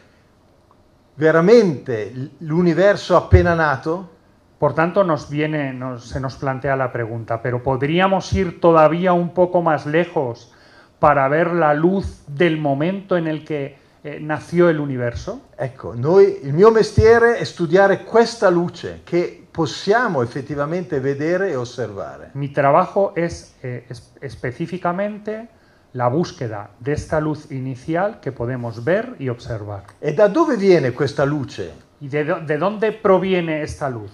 [1.15, 4.17] veramente l'universo appena nato?
[4.59, 9.33] Por tanto, nos viene, nos- se nos plantea la pregunta, ¿pero podríamos ir todavía un
[9.33, 10.51] poco más lejos
[10.99, 15.41] para ver la luz del momento en el que eh, nació el universo?
[15.57, 22.31] Ecco, noi, il mio mestiere è studiare questa luce che possiamo effettivamente vedere e osservare.
[22.33, 25.47] Mi trabajo es eh, es- específicamente
[25.93, 29.83] la búsqueda de esta luz inicial que podemos ver y observar.
[29.99, 31.71] E da dove viene questa luce?
[32.01, 34.11] ¿Y de, de dónde proviene esta luz?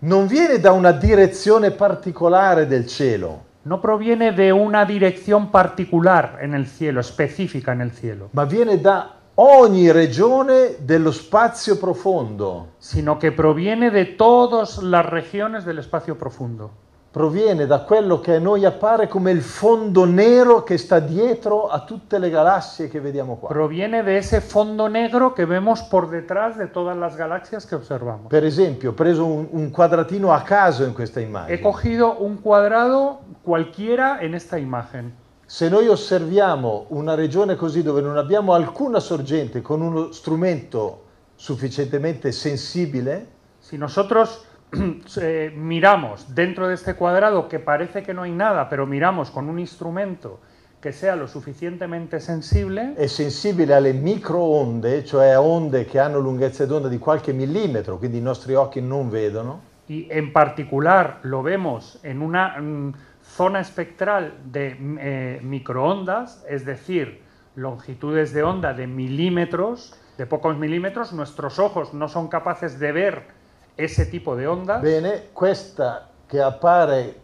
[0.00, 6.54] Non viene da una direzione particolare del cielo, No proviene de una dirección particular en
[6.54, 12.74] el cielo, específica en el cielo, ma viene da ogni regione dello spazio profondo.
[12.78, 16.70] sino que proviene de todas las regiones del espacio profundo.
[17.10, 21.80] Proviene da quello che a noi appare come il fondo nero che sta dietro a
[21.80, 23.48] tutte le galassie che vediamo qua.
[23.48, 28.28] Proviene de ese fondo negro que vemos por detrás de todas las galaxias que observamos.
[28.28, 31.60] Per esempio, ho preso un, un quadratino a caso in questa He immagine.
[31.60, 35.12] cogido un cuadrado cualquiera en esta imagen.
[35.46, 41.04] Se noi osserviamo una regione così dove non abbiamo alcuna sorgente con uno strumento
[41.36, 44.46] sufficientemente sensibile, Si nosotros
[45.20, 49.48] eh, miramos dentro de este cuadrado que parece que no hay nada, pero miramos con
[49.48, 50.40] un instrumento
[50.80, 56.66] que sea lo suficientemente sensible, è sensibile alle microonde, cioè a onde che hanno lunghezze
[56.66, 61.98] d'onda di qualche millimetro, quindi i nostri occhi non vedono, y en particular lo vemos
[62.04, 67.22] en una mm, zona espectral de mm, eh, microondas, es decir,
[67.56, 73.37] longitudes de onda de milímetros, de pocos milímetros, nuestros ojos no son capaces de ver
[73.78, 74.82] ese tipo de ondas.
[74.82, 77.20] Bene, questa che appare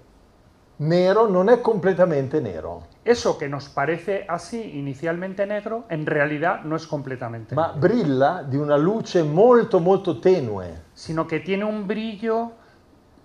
[0.77, 6.75] nero non è completamente nero, Eso que nos parece así inicialmente negro, en realidad no
[6.75, 10.85] es completamente ma negro, brilla di una luce molto molto tenue.
[10.95, 12.53] sino que tiene un brillo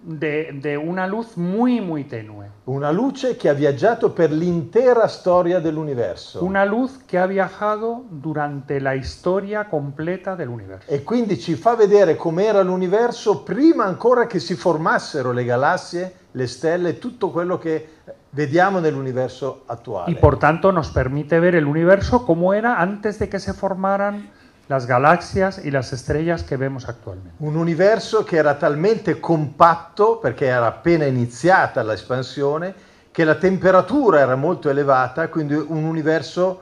[0.02, 2.48] de, de una luz muy, muy tenue.
[2.66, 6.44] Una luce che ha viaggiato per l'intera storia dell'universo.
[6.44, 10.90] Una luz que ha viajado durante la historia completa del universo.
[10.90, 16.48] E quindi ci fa vedere com'era l'universo prima ancora che si formassero le galassie, le
[16.48, 17.98] stelle, tutto quello che
[18.32, 20.12] vediamo nell'universo attuale.
[20.12, 24.30] Y por tanto nos permite ver el universo como era antes de que se formaran
[24.70, 27.34] las galaxias y las estrellas que vemos actualmente.
[27.40, 32.76] Un universo che era talmente compatto, perché era appena iniziata l'espansione,
[33.12, 36.62] che la temperatura era molto elevata, quindi un universo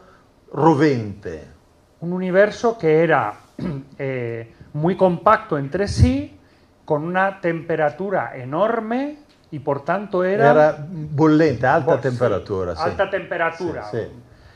[0.52, 1.56] rovente.
[2.00, 3.36] Un universo que era
[3.98, 6.40] eh, muy compacto entre sí,
[6.86, 9.18] con una temperatura enorme
[9.52, 10.52] y por tanto era...
[10.52, 12.74] Era bollente, alta Bo- sí, temperatura.
[12.74, 12.84] sì.
[12.84, 13.84] Alta temperatura.
[13.84, 14.10] Sì, sì.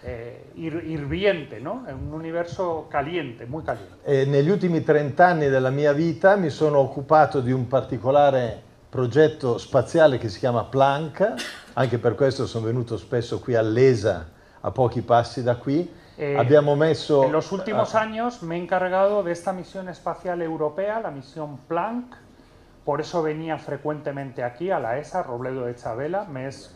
[0.04, 1.84] eh, hirviente, ¿no?
[1.86, 3.98] È Un universo caliente, muy caliente.
[4.04, 9.58] E negli ultimi 30 anni della mia vita mi sono occupato di un particolare progetto
[9.58, 11.34] spaziale che si chiama Planck,
[11.74, 15.90] anche per questo sono venuto spesso qui all'ESA, a pochi passi da qui.
[16.18, 17.24] Eh, Abbiamo messo...
[17.24, 21.58] En los últimos ah, años me he encargado de esta misión espacial europea, la misión
[21.68, 22.18] Planck.
[22.84, 26.76] Por eso venía frecuentemente aquí a la ESA, Robledo de Chabela, me es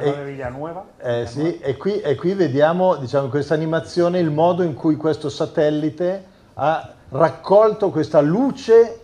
[0.00, 0.84] Eh, Villanueva.
[0.98, 4.96] Eh, sì, e qui, e qui vediamo diciamo, in questa animazione il modo in cui
[4.96, 6.24] questo satellite
[6.54, 9.00] ha raccolto questa luce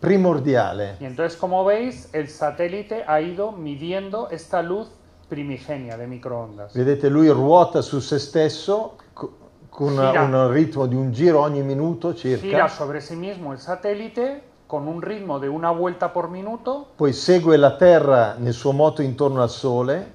[0.00, 0.96] primordiale.
[1.00, 4.88] Y entonces, como veis, el satélite ha ido midiendo esta luz
[5.28, 6.74] primigenia de microondas.
[6.74, 9.32] Vedete, lui ruota su se stesso co-
[9.68, 10.22] con Gira.
[10.22, 14.88] un ritmo di un giro ogni minuto Gira circa, sobre sí mismo el satélite con
[14.88, 19.42] un ritmo de una vuelta por minuto, poi segue la Terra nel suo moto intorno
[19.42, 20.14] al Sole,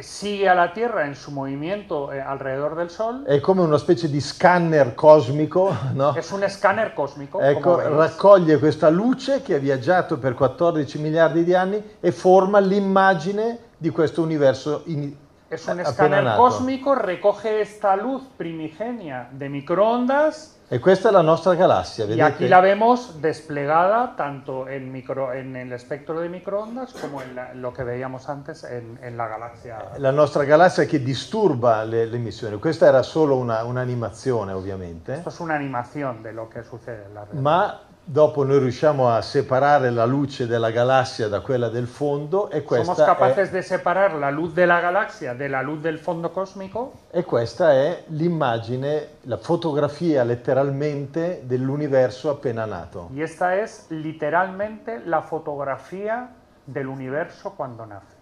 [0.00, 3.24] sigue a la Tierra en su movimiento eh, alrededor del Sol.
[3.24, 6.14] È come una specie di scanner cosmico, no?
[6.14, 7.40] Es un escáner cósmico.
[7.40, 13.58] Ecco, raccoglie questa luce che ha viaggiato per 14 miliardi di anni e forma l'immagine
[13.76, 15.14] di questo universo in-
[15.48, 21.54] Es un escáner cósmico, recoge esta luz primigenia de microondas E questa è la nostra
[21.54, 22.22] galassia, y vedete?
[22.24, 27.54] aquí la vemos desplegada tanto en, micro, en el espectro de microondas como en la-
[27.54, 29.78] lo que veíamos antes en, en la galaxia.
[29.98, 32.56] La nostra galassia che disturba le, le emissioni.
[32.58, 35.14] Questa era solo una- un'animazione, ovviamente.
[35.14, 37.38] Esto es una animación de lo que sucede en la red.
[37.38, 42.62] Ma dopo noi riusciamo a separare la luce della galassia da quella del fondo e
[42.64, 45.98] Somos questa, capaces è, de separar la luz de la galaxia de la luz del
[45.98, 53.08] fondo cósmico e questa è l'immagine, la fotografia letteralmente dell'universo appena nato.
[53.12, 56.28] y esta es literalmente la fotografía
[56.64, 58.14] del universo cuando nace.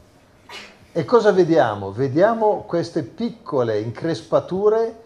[0.98, 1.92] E cosa vediamo?
[1.92, 5.04] Vediamo queste piccole increspature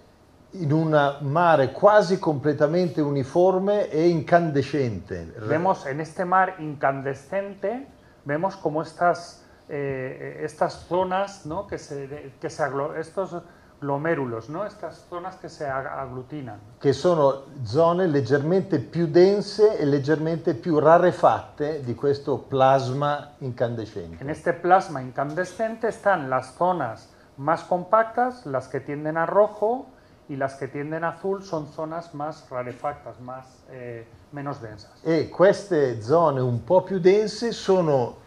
[0.51, 5.33] in un mare quasi completamente uniforme e incandescente.
[5.47, 7.87] Vemos en este mar incandescente,
[8.21, 11.65] vemos como estas, eh, estas zonas, ¿no?
[11.65, 12.63] que se, que se
[12.95, 13.41] estos
[13.79, 14.65] glomérulos, ¿no?
[14.65, 16.59] estas zonas que se ag- aglutinan.
[16.79, 24.21] che sono zone leggermente più dense e leggermente più rarefatte di questo plasma incandescente.
[24.21, 29.87] En este plasma incandescente están las zonas más compactas, las que tienden a rojo,
[30.27, 34.91] y las que tienden a azul son zonas más rarefactas, más, eh, menos densas.
[35.03, 38.17] E queste zone un po' più dense sono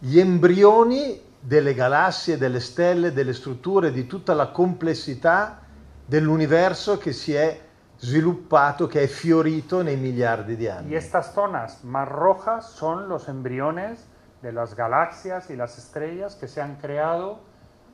[0.00, 5.60] gli embrioni delle galassie, delle stelle, delle strutture, di tutta la complessità
[6.04, 7.58] dell'universo che si è
[7.96, 10.94] sviluppato, che è fiorito nei miliardi di Y anni.
[10.94, 14.06] estas zonas más rojas son los embriones
[14.42, 17.40] de las galaxias y las estrellas que se han creado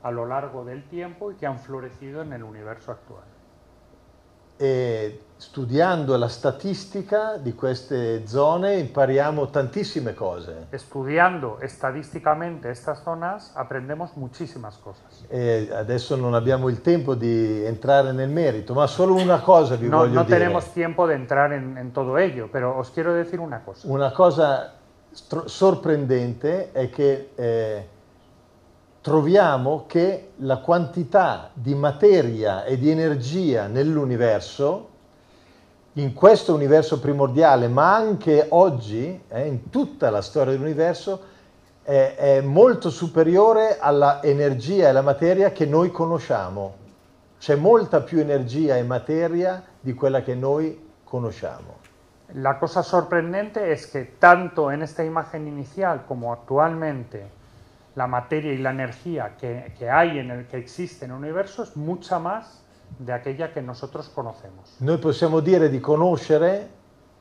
[0.01, 3.25] a lo largo del tiempo y que han florecido en el universo actual.
[4.59, 10.67] E studiando la statistica di queste zone impariamo tantissime cose.
[10.71, 15.25] Estudiando estadísticamente estas zonas aprendemos muchísimas cosas.
[15.29, 19.87] E adesso non abbiamo il tempo di entrare nel merito, ma solo una cosa vi
[19.87, 20.37] No, voglio no dire.
[20.39, 23.87] tenemos tiempo de entrar en, en todo ello, pero os quiero decir una cosa.
[23.87, 24.73] Una cosa
[25.45, 27.87] sorprendente è che eh,
[29.01, 34.89] troviamo che la quantità di materia e di energia nell'universo,
[35.97, 41.35] in questo universo primordiale, ma anche oggi, eh, in tutta la storia dell'universo,
[41.81, 46.85] è, è molto superiore alla energia e alla materia che noi conosciamo.
[47.39, 51.77] C'è molta più energia e materia di quella che noi conosciamo.
[52.33, 57.25] La cosa sorprendente es que tanto en esta imagen inicial como actualmente
[57.95, 61.63] la materia y la energía que, que hay en el que existe en el universo
[61.63, 62.66] es mucha más
[62.99, 64.75] de aquella que nosotros conocemos.
[64.79, 66.69] Noi possiamo dire di conoscere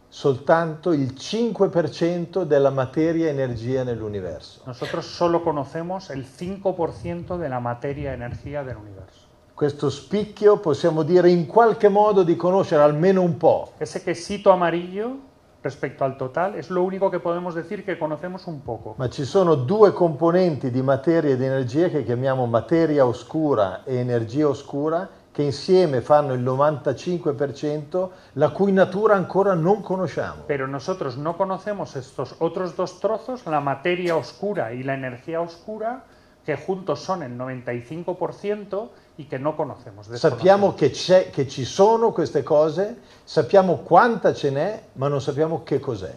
[0.09, 4.63] soltanto il 5% della materia e energia nell'universo.
[4.65, 9.27] Nosotros solo conocemos el 5% de la materia energía del universo.
[9.55, 15.19] Questo spicchio possiamo dire in qualche modo di conoscere almeno un po', Ese quesito amarillo
[15.63, 18.95] respecto al total es lo único que podemos decir que conocemos un poco.
[18.99, 23.97] ma ci sono due componenti di materia e di energia che chiamiamo materia oscura e
[23.97, 30.45] energia oscura che insieme fanno il 95%, la cui natura ancora non conosciamo.
[30.47, 36.05] Pero nosotros no conocemos estos otros dos trozos, la materia oscura y la energía oscura,
[36.43, 40.07] que juntos son el 95% y que no conocemos.
[40.07, 45.79] Sappiamo che, che ci sono queste cose, sappiamo quanta ce n'è, ma non sappiamo che
[45.79, 46.15] cos'è.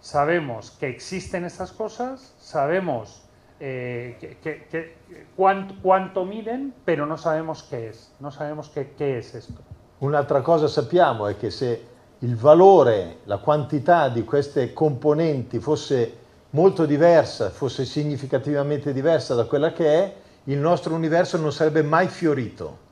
[0.00, 3.22] Sabemos que existen estas cosas, sabemos
[3.60, 4.96] eh, que- que- que-
[5.36, 8.10] cuánto, cuánto miden, pero no sabemos qué es.
[8.18, 9.60] No sabemos qué, qué es esto.
[10.00, 11.82] Un'altra cosa sappiamo è che se
[12.20, 16.16] il valore, la quantità di queste componenti fosse
[16.50, 22.08] molto diversa, fosse significativamente diversa da quella che è, il nostro universo non sarebbe mai
[22.08, 22.88] fiorito.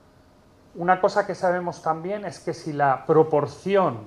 [0.75, 4.01] Una cosa que sabemos también es que si la proporción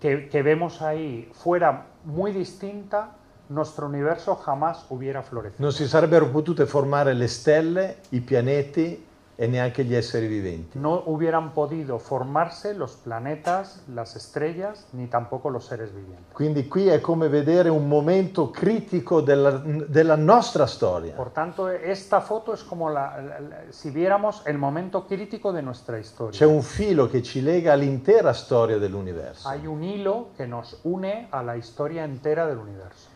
[0.00, 3.12] que, que vemos ahí fuera muy distinta,
[3.48, 5.62] nuestro universo jamás hubiera florecido.
[5.62, 10.78] Non si sarebbero potute formare le stelle, i pianeti e neanche gli esseri viventi.
[10.78, 16.32] No hubieran podido formarse los planetas, las estrellas, ni tampoco los seres vivientes.
[16.32, 21.14] Quindi qui è come vedere un momento critico della, della nostra storia.
[21.16, 25.62] Por tanto, esta foto es como la- la- la- si viéramos el momento crítico de
[25.62, 26.38] nuestra historia.
[26.38, 29.48] C'è un filo che ci lega all'intera storia dell'universo.
[29.48, 33.10] Hay un hilo que nos une a la historia entera del universo.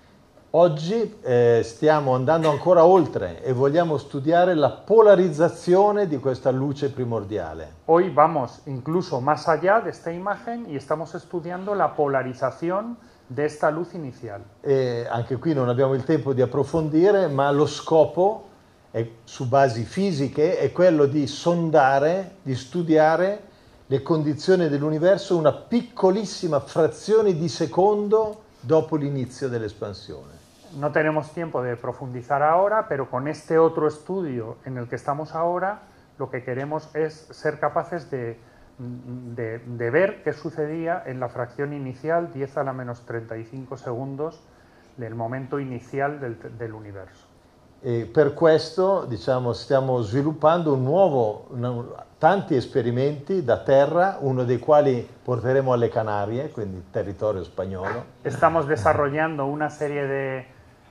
[0.59, 7.75] Oggi eh, stiamo andando ancora oltre e vogliamo studiare la polarizzazione di questa luce primordiale.
[7.85, 12.97] Hoy vamos incluso más allá de esta imagen y estamos estudiando la polarización
[13.29, 14.43] de esta luz inicial.
[14.61, 18.49] E anche qui non abbiamo il tempo di approfondire, ma lo scopo
[18.91, 23.43] è, su basi fisiche è quello di sondare, di studiare
[23.87, 30.38] le condizioni dell'universo una piccolissima frazione di secondo dopo l'inizio dell'espansione.
[30.77, 35.35] No tenemos tiempo de profundizar ahora, pero con este otro estudio en el que estamos
[35.35, 35.81] ahora,
[36.19, 38.39] lo que queremos es ser capaces de,
[38.79, 44.41] de- de ver qué sucedía en la fracción inicial, 10 a la menos 35 segundos,
[44.97, 47.27] del momento inicial del, del universo.
[47.81, 54.59] E per questo diciamo, stiamo sviluppando un nuovo, una- tanti esperimenti da terra, uno dei
[54.59, 58.05] quali porteremo alle Canarie, quindi territorio spagnolo.
[58.25, 60.47] Estamos desarrollando una serie de,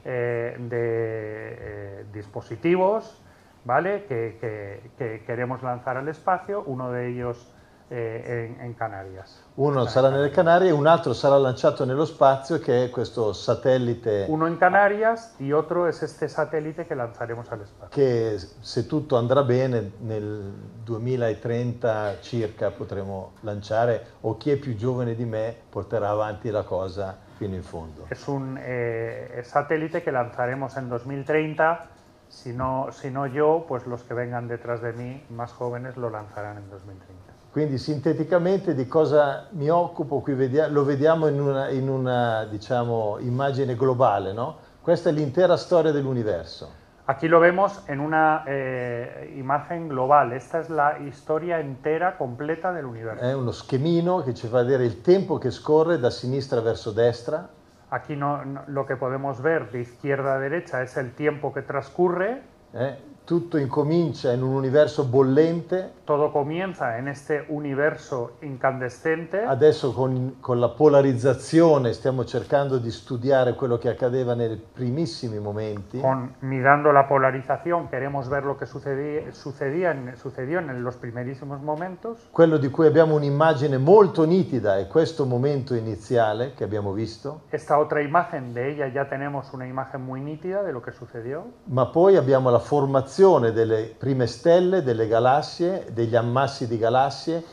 [0.08, 3.22] eh, de, eh, dispositivos
[3.66, 4.06] ¿vale?
[4.08, 7.52] Que, que- que queremos lanzar al espacio, uno de ellos
[7.90, 9.44] eh, en, en Canarias.
[9.56, 14.26] Uno sarà nelle Canarie e un altro sarà lanciato nello spazio che è questo satellite
[14.30, 17.90] Uno en Canarias y otro es este satélite que lanzaremos al espacio.
[17.90, 20.54] che se tutto andrà bene nel
[20.84, 27.18] 2030 circa potremo lanciare o chi è più giovane di me porterà avanti la cosa
[27.38, 28.06] fino in fondo.
[28.10, 31.90] Es un eh, satélite que lanzaremos en 2030.
[32.30, 36.10] Si no, si no yo, pues los que vengan detrás de mí, más jóvenes, lo
[36.10, 37.34] lanzarán en 2030.
[37.54, 43.18] Quindi sinteticamente di cosa mi occupo, qui vedia- lo vediamo in una, in una, diciamo,
[43.20, 44.58] immagine globale, no?
[44.82, 46.86] Questa è l'intera storia dell'universo.
[47.10, 50.34] Aquí lo vemos en una eh, imagen global.
[50.34, 53.24] Esta es la historia entera, completa del universo.
[53.24, 57.48] È uno schemino che ci fa vedere il tempo che scorre da sinistra verso destra,
[57.90, 61.62] Aquí no- no- lo que podemos ver de izquierda a derecha es el tiempo que
[61.62, 62.42] transcurre.
[62.74, 62.98] eh?
[63.28, 69.44] Tutto incomincia in un universo bollente, Todo comienza en este universo incandescente.
[69.44, 76.00] adesso con, con la polarizzazione stiamo cercando di studiare quello che accadeva nei primissimi momenti.
[76.00, 81.62] Con, mirando la polarización, queremos ver lo que sucedía, sucedía en- sucedió en los primerísimos
[81.62, 82.30] momentos.
[82.32, 87.78] Quello di cui abbiamo un'immagine molto nitida è questo momento iniziale che abbiamo visto, Esta
[87.78, 91.44] otra imagen, de ella ya tenemos una imagen muy nítida de lo que sucedió.
[91.66, 97.44] ma poi abbiamo la formazione delle prime stelle, delle galassie, degli ammassi di galassie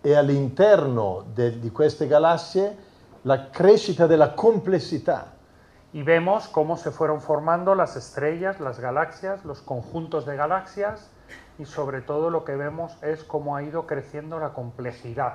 [0.00, 2.76] e all'interno de- di queste galassie
[3.22, 5.32] la crescita della complessità.
[5.92, 11.10] Y vemos cómo se fueron formando las estrellas, las galaxias, los conjuntos de galaxias
[11.58, 15.34] y sobre todo lo que vemos es cómo ha ido creciendo la complejidad.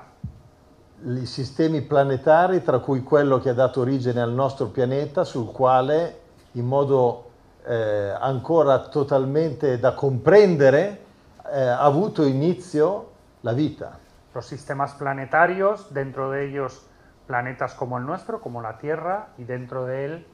[1.01, 6.19] i sistemi planetari, tra cui quello che ha dato origine al nostro pianeta, sul quale
[6.53, 7.28] in modo
[7.69, 11.05] eh, ancora totalmente da comprendere
[11.51, 13.11] eh, ha avuto inizio
[13.41, 13.99] la vita.
[14.33, 16.87] Los sistemas planetarios, dentro de ellos
[17.27, 20.27] planetas como el nuestro, como la Tierra, y dentro de él,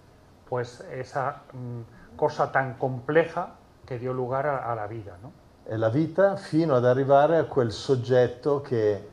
[0.47, 3.55] pues esa mm, cosa tan compleja
[3.86, 5.17] que dio lugar a, a la vida.
[5.21, 5.31] ¿no?
[5.65, 9.09] È la vita fino ad arrivare a quel soggetto che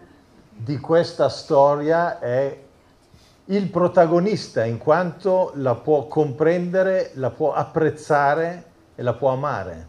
[0.51, 2.57] di questa storia è
[3.47, 8.65] il protagonista, in quanto la può comprendere, la può apprezzare
[8.95, 9.87] e la può amare.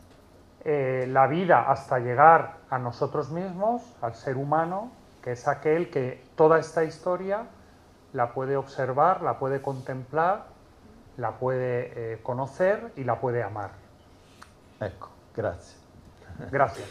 [0.64, 4.92] Eh, la vida hasta llegar a nosotros mismos, al ser humano,
[5.22, 7.46] que es aquel que toda esta historia
[8.14, 10.46] la puede observar, la puede contemplar,
[11.18, 13.72] la puede eh, conocer y la puede amar.
[14.80, 15.78] Ecco, grazie.
[16.52, 16.88] Gracias.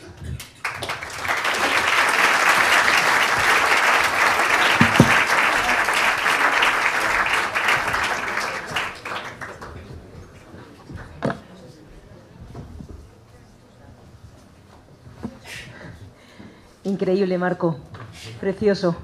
[16.85, 17.77] Increíble, Marco.
[18.41, 18.97] Precioso.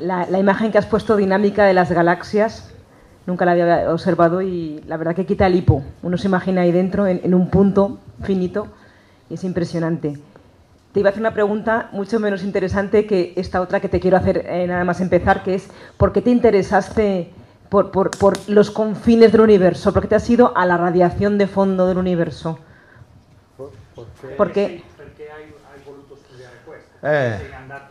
[0.00, 2.72] La, imagen que has puesto dinámica de las galaxias,
[3.26, 5.84] nunca la había observado y la verdad que quita el hipo.
[6.02, 8.68] Uno se imagina ahí dentro, en, en un punto finito,
[9.30, 10.18] y es impresionante.
[10.92, 14.16] te iba a hacer una pregunta mucho menos interesante que esta otra que te quiero
[14.16, 17.30] hacer eh, nada más empezar, que es ¿por qué te interesaste
[17.68, 19.92] por, por, por, los confines del universo?
[19.92, 22.58] ¿Por qué te has ido a la radiación de fondo del universo?
[23.56, 23.70] ¿Por,
[24.36, 24.66] por qué?
[24.66, 24.93] Perché,
[27.04, 27.52] Eh.
[27.52, 27.82] A?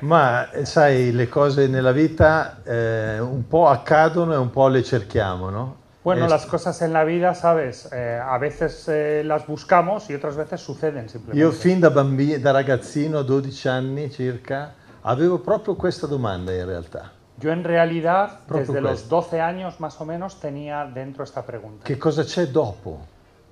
[0.00, 5.50] Ma sai, le cose nella vita eh, un po' accadono e un po' le cerchiamo,
[5.50, 5.76] no?
[6.02, 10.14] Bueno, Es- las cosas en la vida, sabes, Eh, a veces eh, las buscamos y
[10.14, 11.38] otras veces suceden simplemente.
[11.38, 14.72] Io fin da bambino, da ragazzino, 12 anni circa,
[15.02, 17.10] avevo proprio questa domanda in realtà.
[17.36, 19.16] Yo en realidad, Proprio desde los questo.
[19.16, 21.84] 12 años más o menos, tenía dentro esta pregunta.
[21.84, 23.06] Che cosa c'è dopo?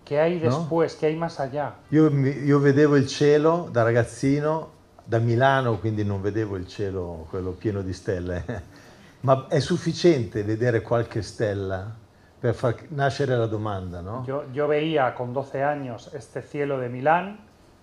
[0.09, 0.49] ¿Qué hay ¿No?
[0.49, 0.95] después?
[0.95, 1.75] ¿Qué hay más allá?
[1.91, 4.71] Io, mi- io vedevo il cielo da ragazzino,
[5.05, 8.43] da Milano, quindi non vedevo il cielo quello pieno di stelle,
[9.21, 11.95] ma è sufficiente vedere qualche stella
[12.41, 14.23] per far nascere la domanda, no?
[14.27, 17.41] Yo, yo veía con 12 años este cielo de Milán,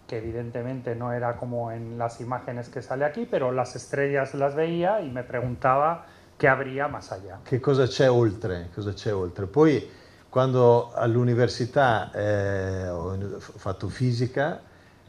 [0.07, 4.55] que evidentemente no era como en las imágenes que sale aquí, pero las estrellas las
[4.55, 6.05] veía y me preguntaba
[6.39, 7.37] qué habría más allá.
[7.43, 8.69] Che cosa c'è oltre?
[8.73, 9.45] Cosa c'è oltre?
[9.45, 9.87] Poi
[10.35, 14.59] quando all'università eh, ho fatto fisica,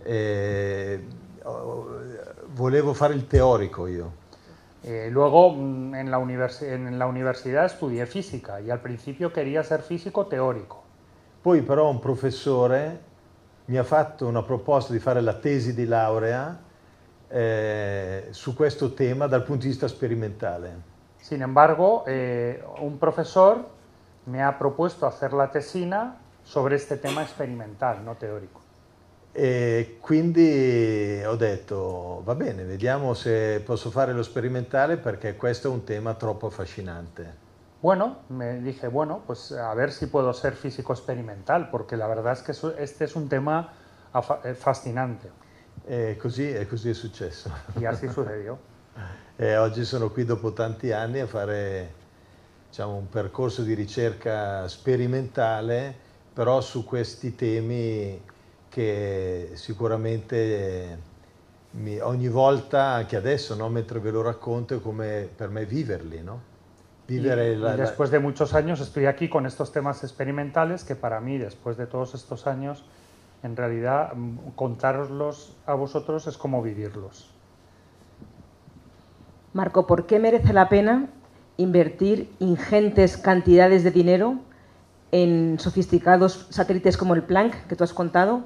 [0.05, 1.05] eh,
[2.53, 4.13] volevo fare il teorico io.
[4.83, 6.19] Eh, luego mm, en la,
[6.61, 10.85] en la universidad estudié física y al principio quería ser físico teórico.
[11.43, 13.01] Poi però un professore
[13.65, 16.57] mi ha fatto una proposta di fare la tesi di laurea
[17.27, 20.95] eh, su questo tema dal punto di vista sperimentale.
[21.17, 23.75] Sin embargo, eh, un profesor
[24.27, 28.61] me ha propuesto hacer la tesina sobre este tema experimental, no teórico.
[29.33, 35.71] E quindi ho detto, va bene, vediamo se posso fare lo sperimentale perché questo è
[35.71, 37.45] un tema troppo affascinante.
[37.81, 42.33] Bueno, me dije, bueno, pues a ver si puedo ser físico experimental, porque la verdad
[42.33, 42.53] es que
[42.83, 43.73] este es un tema
[44.43, 45.31] eh, fascinante.
[45.87, 47.51] E così, e così è successo.
[47.79, 48.59] Y así sucedió.
[49.39, 51.93] E oggi sono qui dopo tanti anni a fare
[52.77, 55.95] diciamo, un percorso di ricerca sperimentale,
[56.35, 58.21] però su questi temi
[58.69, 60.99] che sicuramente
[61.71, 66.23] mi- ogni volta, anche adesso, no, mentre ve lo racconto, è come per me viverli,
[66.23, 66.41] no?
[67.15, 70.85] Y, Vivere y la- la- después de muchos años estoy aquí con estos temas experimentales
[70.85, 72.85] que para mí, después de todos estos años,
[73.43, 77.31] en realidad mm, contároslos a vosotros es como vivirlos.
[79.55, 81.09] Marco, ¿por qué merece la pena
[81.57, 84.37] invertir ingentes cantidades de dinero
[85.13, 88.45] en sofisticados satélites como el Planck, que tú has contado,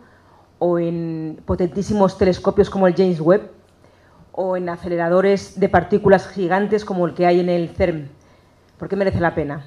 [0.58, 3.50] o en potentísimos telescopios como el James Webb,
[4.32, 8.08] o en aceleradores de partículas gigantes como el que hay en el CERN?
[8.78, 9.64] ¿Por qué merece la pena?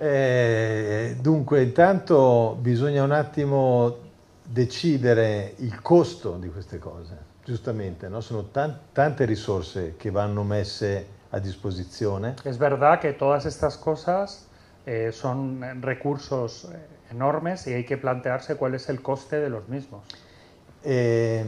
[0.00, 3.96] Eh, dunque, intanto bisogna un attimo
[4.42, 8.20] decidere il costo di queste cose, giustamente, no?
[8.20, 12.36] sono tan- tante risorse che vanno messe a disposizione.
[12.44, 14.46] Es verdad que todas estas cosas
[14.86, 16.78] eh, son eh, recursos eh,
[17.10, 20.04] enormes y hay que plantearse cuál es el coste de los mismos.
[20.82, 21.44] E,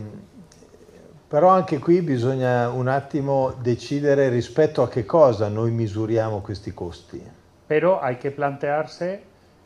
[1.29, 7.23] però anche qui bisogna un attimo decidere rispetto a che cosa noi misuriamo questi costi.
[7.69, 9.23] Pero hay que plantearse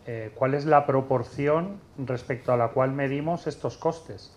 [0.07, 4.33] eh, cuál es la proporción respecto a la cual medimos estos costes.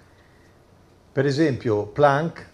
[1.14, 2.46] Per esempio, Planck,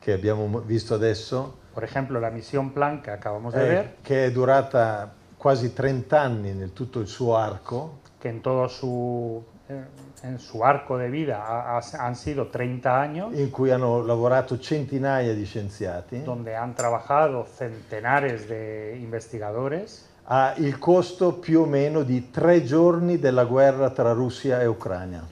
[0.00, 4.26] che abbiamo visto adesso, Por ejemplo, la misión Planck que acabamos de eh, ver, che
[4.26, 9.82] è durata quasi 30 anni nel tutto il suo arco, que en todo su, eh,
[10.22, 14.58] en su arco de vida ha- ha- han sido 30 años, in cui hanno lavorato
[14.60, 22.02] centinaia di scienziati, donde han trabajado centenares de investigadores, ha il costo più o meno
[22.04, 25.26] di tre giorni della guerra tra Russia e Ucraina.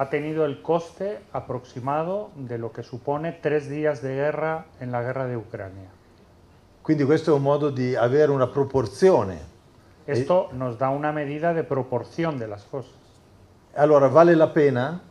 [0.00, 5.02] Ha tenido el coste aproximado de lo que supone tres días de guerra en la
[5.02, 5.90] guerra de Ucrania.
[6.80, 9.38] Quindi questo è un modo di avere una proporzione.
[10.06, 12.94] Esto nos da una medida de proporción de las cosas.
[13.76, 15.02] Allora, vale la pena?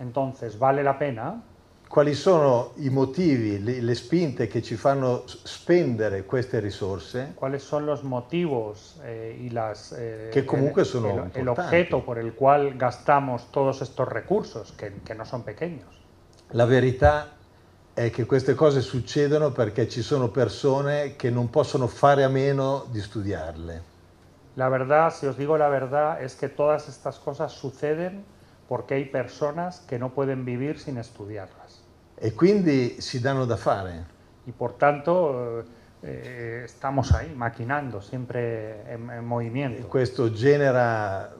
[0.00, 1.40] Entonces, ¿vale la pena?
[1.88, 7.32] Quali sono i motivi, le, le spinte che ci fanno spendere queste risorse?
[7.34, 9.50] ¿Cuáles son los motivos eh,
[9.96, 14.92] eh, Que comunque sono el, el objeto por el cual gastamos todos estos recursos, que,
[15.02, 15.88] que no son pequeños?
[16.52, 17.32] La verità
[17.94, 22.84] è che queste cose succedono perché ci sono persone che non possono fare a meno
[22.90, 23.82] di studiarle.
[24.56, 28.24] La verdad, si os digo la verdad, es que todas estas cosas suceden
[28.68, 31.57] porque hay personas que no pueden vivir sin estudiarlas.
[32.20, 34.04] E quindi si danno da fare.
[34.46, 35.64] Y por tanto, eh,
[36.02, 39.88] eh, estamos ahí, maquinando, siempre en, en E movimiento.
[39.88, 41.30] questo genera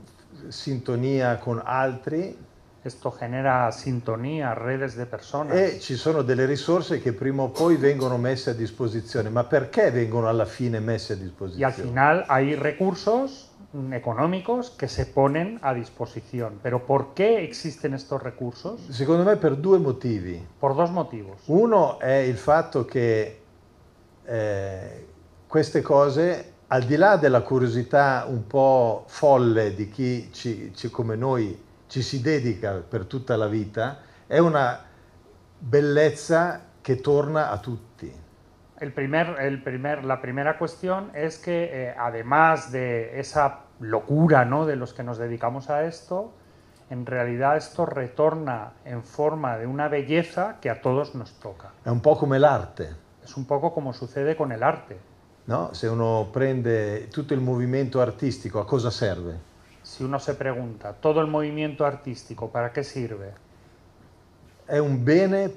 [0.50, 2.36] sintonia con altri
[2.84, 5.52] Esto genera sintonía, redes de personas.
[5.54, 9.28] e ci sono delle risorse che prima o poi vengono messe a disposizione.
[9.30, 11.72] Ma perché vengono alla fine messe a Y al disposizione?
[11.74, 13.47] final hay recursos
[13.92, 16.58] económicos que se ponen a disposición.
[16.62, 18.80] Pero ¿por qué existen estos recursos?
[18.90, 20.42] Secondo me per due motivi.
[20.58, 21.38] Por dos motivos.
[21.46, 23.40] Uno è il fatto che
[24.26, 25.06] eh,
[25.46, 31.16] queste cose, al di là della curiosità un po' folle di chi ci- ci- come
[31.16, 31.58] noi
[31.88, 34.82] ci si dedica per tutta la vita, è una
[35.58, 38.26] bellezza che torna a tutti.
[38.80, 44.66] El primer, el primer, la primera cuestión es que eh, además de esa locura ¿no?
[44.66, 46.32] de los que nos dedicamos a esto,
[46.90, 51.72] en realidad esto retorna en forma de una belleza que a todos nos toca.
[51.84, 52.94] È un po' come l'arte.
[53.22, 54.96] Es un poco como sucede con el arte.
[55.48, 55.70] no?
[55.72, 59.46] Se uno prende tutto il movimento artistico, a cosa serve?
[59.82, 63.46] Si uno se pregunta, ¿todo el movimiento artístico para qué sirve?
[64.66, 65.50] È un bene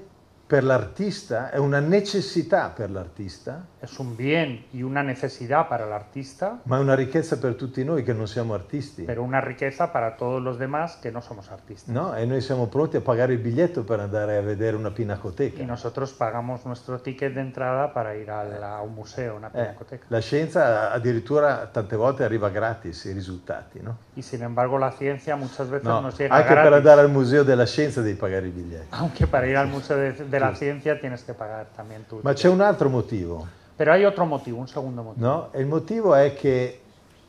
[0.52, 5.92] per l'artista, è una necessità per l'artista, Es un bien y una necesidad para el
[5.92, 9.02] artista, ma è una ricchezza per tutti noi che non siamo artisti.
[9.04, 11.88] pero una riqueza para todos los demás que no somos artistas.
[11.92, 12.14] No?
[12.14, 15.64] E noi siamo pronti a pagare il biglietto per andare a vedere una Y pinacoteca.
[15.64, 20.04] nosotros pagamos nuestro ticket de entrada para ir al- a un museo, una Eh, pinacoteca.
[20.08, 23.96] la scienza addirittura tante volte arriva gratis i risultati, no?
[24.14, 26.76] Y sin embargo la ciencia muchas veces No, nos llega anche per gratis.
[26.76, 28.88] andare al museo della scienza devi pagare i biglietti.
[28.90, 32.32] Aunque para ir al museo de, de la ciencia tienes que pagar también tu Ma
[32.34, 35.26] c'è un altro motivo, Pero hay otro motivo, un segundo motivo.
[35.26, 35.48] no?
[35.52, 36.80] E il motivo è che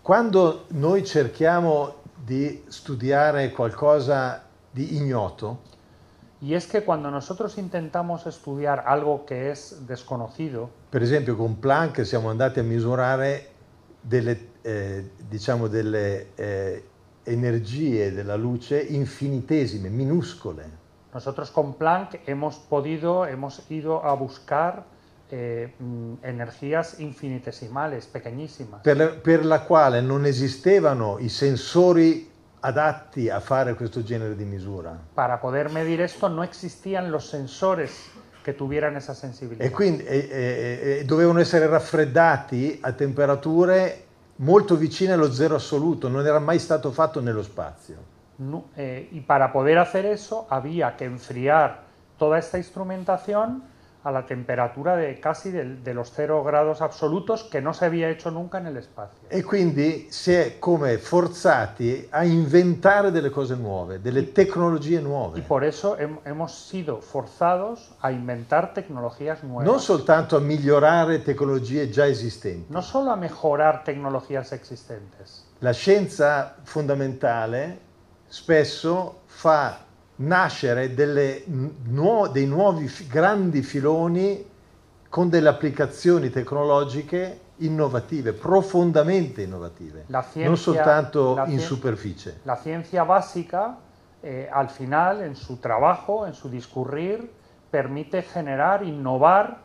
[0.01, 5.72] quando noi cerchiamo di studiare qualcosa di ignoto,
[6.41, 12.05] Y es que cuando nosotros intentamos estudiar algo que es desconocido, per esempio con Planck
[12.05, 13.47] siamo andati a misurare
[14.01, 16.84] delle, eh, diciamo delle eh,
[17.24, 20.82] energie della luce infinitesime, minuscole.
[21.14, 24.86] Nosotros con Planck hemos podido, hemos ido a buscar
[25.30, 32.30] eh, mm, energías infinitesimales, pequeñísimas, per la, per la quale non esistevano i sensori
[32.61, 34.97] adatti a fare questo genere di misura.
[35.16, 37.91] para poder medir esto no existían los sensores
[38.43, 39.66] que tuvieran esa sensibilidad.
[39.66, 44.05] E quindi e- e dovevano essere raffreddati a temperature
[44.38, 48.11] molto vicine allo zero assoluto, non era mai stato fatto nello spazio.
[48.38, 51.82] No, eh, y para poder hacer eso había que enfriar
[52.18, 53.64] toda esta instrumentación
[54.06, 58.10] a la temperatura de casi del- de, los cero grados absolutos que no se había
[58.10, 59.30] hecho nunca en el espacio.
[59.30, 65.42] E quindi si è come forzati a inventare delle cose nuove, delle tecnologie Y nuove.
[65.48, 69.64] por eso hem- hemos sido forzados a inventar tecnologías nuevas.
[69.64, 72.74] Non soltanto a migliorare tecnologie già esistenti.
[72.74, 75.46] no solo a mejorar tecnologías existentes.
[75.60, 77.92] La scienza fondamentale
[78.34, 79.78] spesso fa
[80.16, 84.44] nascere delle nuo- dei nuovi grandi filoni
[85.08, 92.40] con delle applicazioni tecnologiche innovative, profondamente innovative, ciencia- non soltanto in cien- superficie.
[92.42, 93.78] La ciencia básica,
[94.20, 97.30] eh, al final, en su trabajo, en su discurrir,
[97.70, 99.62] permite generar, innovar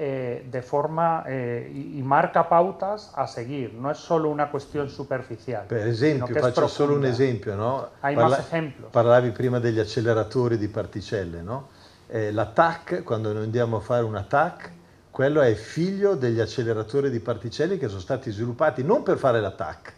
[0.00, 3.74] eh, de forma eh, y, y marca pautas a seguir.
[3.74, 5.66] No es solo una cuestión superficial.
[5.66, 7.88] Per esempio, faccio solo un esempio, no?
[8.02, 8.92] Más ejemplos.
[8.92, 11.68] Parlavi prima degli acceleratori di particelle, no?
[12.06, 14.70] Eh, la TAC, quando noi andiamo a fare una TAC,
[15.10, 19.50] quello è figlio degli acceleratori di particelle che sono stati sviluppati non per fare la
[19.50, 19.92] TAC,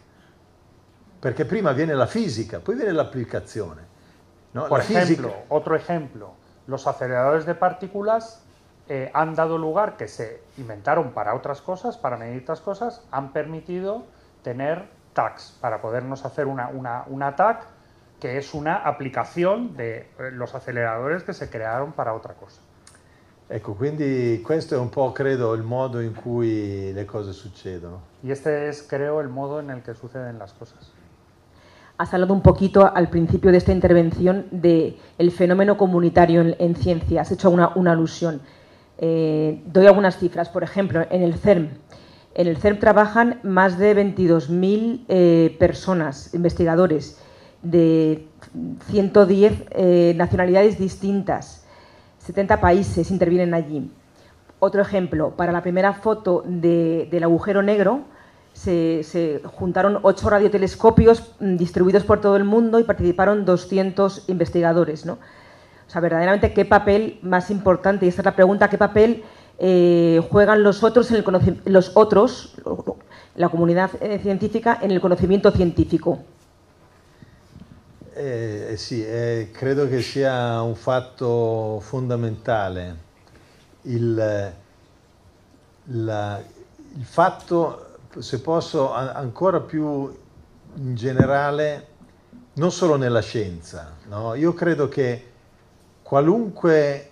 [1.19, 3.87] perché prima viene la fisica, poi viene l'applicazione.
[4.53, 4.65] no?
[4.65, 6.33] Por La ejemplo, otro ejemplo,
[6.65, 8.41] los aceleradores de partículas
[8.89, 13.31] eh, han dado lugar, que se inventaron para otras cosas, para medir otras cosas, han
[13.31, 14.05] permitido
[14.43, 17.65] tener TACs, para podernos hacer una, una, una TAC
[18.19, 22.61] que es una aplicación de eh, los aceleradores que se crearon para otra cosa.
[23.49, 27.99] Ecco, quindi questo è un po', credo, il modo in cui le cose succedono.
[28.23, 30.93] Y este es, creo, el modo en el que suceden las cosas.
[31.97, 36.75] Has hablado un poquito al principio de esta intervención del el fenómeno comunitario en, en
[36.75, 37.21] ciencia.
[37.21, 38.41] Has hecho una, una alusión.
[39.01, 40.47] Eh, doy algunas cifras.
[40.47, 41.69] Por ejemplo, en el CERN.
[42.33, 47.19] En el CERN trabajan más de 22.000 eh, personas, investigadores,
[47.61, 48.25] de
[48.89, 51.65] 110 eh, nacionalidades distintas.
[52.19, 53.91] 70 países intervienen allí.
[54.59, 58.01] Otro ejemplo, para la primera foto de- del agujero negro
[58.53, 65.05] se, se juntaron ocho radiotelescopios mm, distribuidos por todo el mundo y participaron 200 investigadores.
[65.05, 65.17] ¿no?
[65.91, 68.05] O sea, verdaderamente, ¿qué papel más importante?
[68.05, 69.25] Y esta es la pregunta, ¿qué papel
[69.59, 72.55] eh, juegan los otros, en el los otros,
[73.35, 76.23] la comunidad eh, científica, en el conocimiento científico?
[78.15, 82.95] Eh sì, eh, credo che sia un fatto fondamentale
[83.81, 84.53] il,
[85.83, 86.41] la,
[86.95, 90.09] il fatto, se posso, ancora più
[90.75, 91.87] in generale,
[92.53, 93.91] non solo nella scienza.
[94.07, 94.35] No?
[94.35, 95.25] Io credo che
[96.11, 97.09] qualunque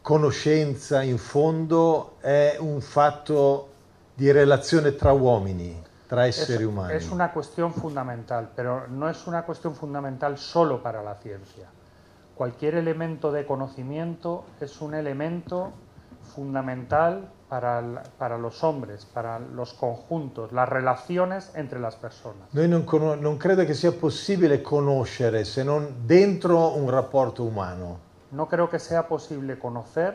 [0.00, 3.70] conoscenza in fondo è un fatto
[4.14, 6.92] di relazione tra uomini, tra esseri es, humanos.
[6.92, 11.68] Es una cuestión fundamental, pero no es una cuestión fundamental solo para la ciencia.
[12.36, 15.72] Cualquier elemento de conocimiento es un elemento
[16.32, 22.46] fundamental para, para, los hombres, para los conjuntos, las relaciones entre las personas.
[22.52, 22.84] Noi non,
[23.18, 28.10] non credo che sia possibile conoscere se non dentro un rapporto umano.
[28.32, 30.14] No creo que sea posible conocer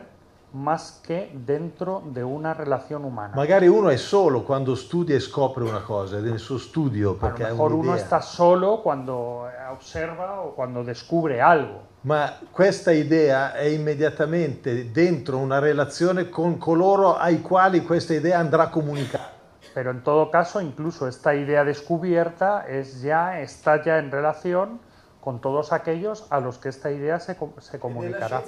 [0.52, 3.32] más que dentro de una relación humana.
[3.36, 7.50] Magari uno è solo quando studia e scopre una cosa, nel suo studio, perché A
[7.50, 11.86] lo mejor uno está solo cuando observa o cuando descubre algo.
[12.00, 18.68] Ma questa idea è immediatamente dentro una relazione con coloro ai quali questa idea andrà
[18.68, 19.36] comunicata.
[19.74, 24.80] Pero en todo caso, incluso esta idea descubierta es ya, está ya en relación
[25.28, 28.42] con todos aquellos a los que esta idea se, se comunicará.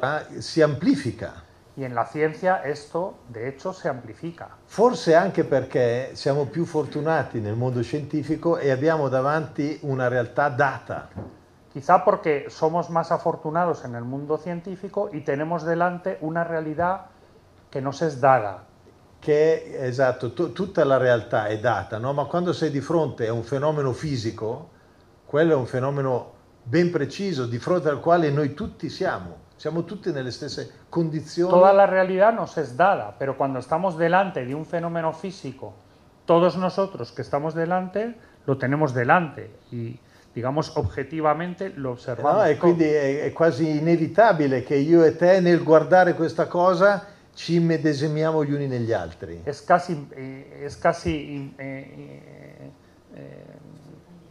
[0.00, 1.44] Ah, si amplifica.
[1.76, 4.48] Y en la ciencia esto, de hecho, se amplifica.
[4.64, 11.10] Forse anche perché siamo più fortunati nel mondo scientifico e abbiamo davanti una realtà data.
[11.70, 17.08] Quizá porque somos más afortunados en el mundo científico y tenemos delante una realidad
[17.70, 18.64] que nos es dada.
[19.20, 22.14] Che esatto, tutta la realtà è data, no?
[22.14, 24.76] ma quando sei di fronte a un fenomeno fisico,
[25.28, 29.46] quello è un fenomeno ben preciso di fronte al quale noi tutti siamo.
[29.56, 31.50] Siamo tutti nelle stesse condizioni.
[31.50, 35.74] Toda la realidad nos es dada, pero cuando estamos delante de un fenómeno físico,
[36.24, 38.16] todos nosotros que estamos delante
[38.46, 40.00] lo tenemos delante y
[40.34, 42.44] digamos objetivamente lo observamos.
[42.44, 47.04] No, e quindi è, è, quasi inevitabile che io e te nel guardare questa cosa
[47.34, 49.42] ci immedesimiamo gli uni negli altri.
[49.44, 52.72] Es casi, eh, es casi eh, eh,
[53.14, 53.47] eh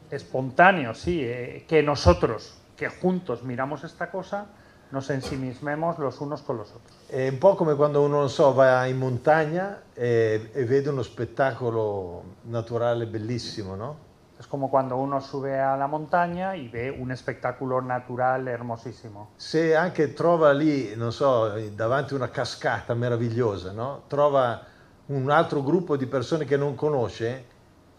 [0.10, 4.48] espontáneo, sí, eh, que nosotros, que juntos miramos esta cosa,
[4.92, 6.96] nos ensimismemos los unos con los otros.
[7.10, 11.04] È un po' come quando uno, non so, va in montagna e, e vede uno
[11.04, 14.06] spettacolo naturale bellissimo, no?
[14.40, 19.32] Es como cuando uno sube a la montaña y ve un espectáculo natural hermosísimo.
[19.36, 24.04] Se anche trova lì, non so, davanti una cascata meravigliosa, no?
[24.08, 24.64] Trova
[25.08, 27.46] un altro gruppo di persone che non conosce,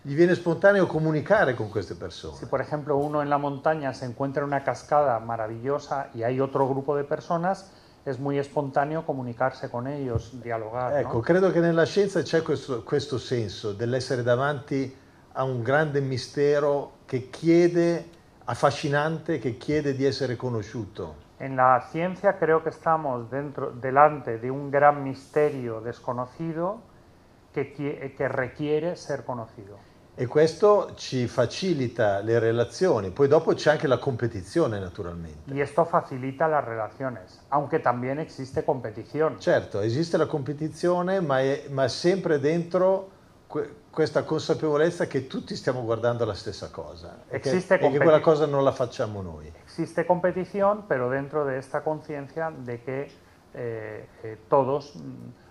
[0.03, 2.37] gli viene spontaneo comunicare con queste persone.
[2.37, 6.69] Si por ejemplo uno en la montaña se encuentra una cascada maravillosa y hay otro
[6.69, 7.71] grupo de personas,
[8.05, 10.99] es muy espontáneo comunicarse con ellos, dialogar.
[10.99, 11.21] Ecco, ¿no?
[11.23, 14.97] credo che nella scienza c'è questo, questo senso dell'essere davanti
[15.33, 18.09] a un grande mistero che chiede,
[18.45, 21.27] affascinante, che chiede di essere conosciuto.
[21.41, 26.81] En la ciencia creo que estamos dentro, delante de un gran misterio desconocido
[27.53, 27.73] que,
[28.17, 29.77] que requiere ser conocido.
[30.21, 35.55] E questo ci facilita le relazioni, poi dopo c'è anche la competizione naturalmente.
[35.55, 39.39] Y esto facilita las relaciones, aunque también existe competición.
[39.39, 43.11] Certo, esiste la competizione, ma è, ma sempre dentro
[43.47, 48.21] que, questa consapevolezza che tutti stiamo guardando la stessa cosa e che, e che, quella
[48.21, 49.53] cosa non la facciamo noi.
[49.63, 53.09] Existe competición, pero dentro de esta conciencia de que
[53.55, 54.95] eh, eh, todos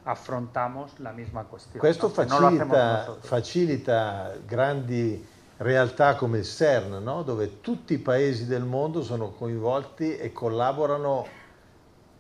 [0.08, 1.80] affrontamos la misma questione.
[1.80, 5.26] Questo facilita, facilita, grandi
[5.58, 7.24] realtà come il CERN, no?
[7.24, 11.28] dove tutti i paesi del mondo sono coinvolti e collaborano,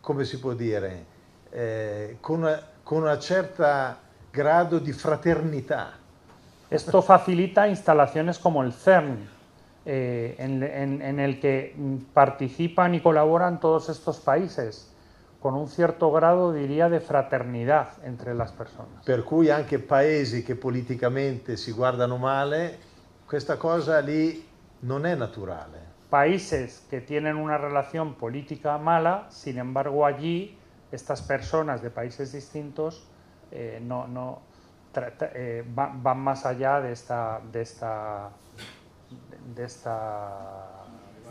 [0.01, 1.05] come si può dire,
[1.49, 3.97] eh, con, una, con una certa
[4.29, 5.93] grado di fraternità.
[6.69, 9.29] Esto facilita instalaciones como el CERN,
[9.85, 11.73] eh, en, en, en el que
[12.11, 14.91] participan y colaboran todos estos países
[15.47, 19.05] con un cierto grado, diría, de fraternidad entre las personas.
[19.05, 22.77] Per cui anche paesi che politicamente si guardano male,
[23.25, 24.45] questa cosa lì
[24.81, 25.79] non è naturale.
[26.09, 30.57] Países que tienen una relación política mala, sin embargo allí
[30.91, 33.07] estas personas de países distintos
[33.49, 34.41] eh, no, no
[35.33, 38.31] eh, van, van, más allá de esta, de esta,
[39.55, 40.83] de esta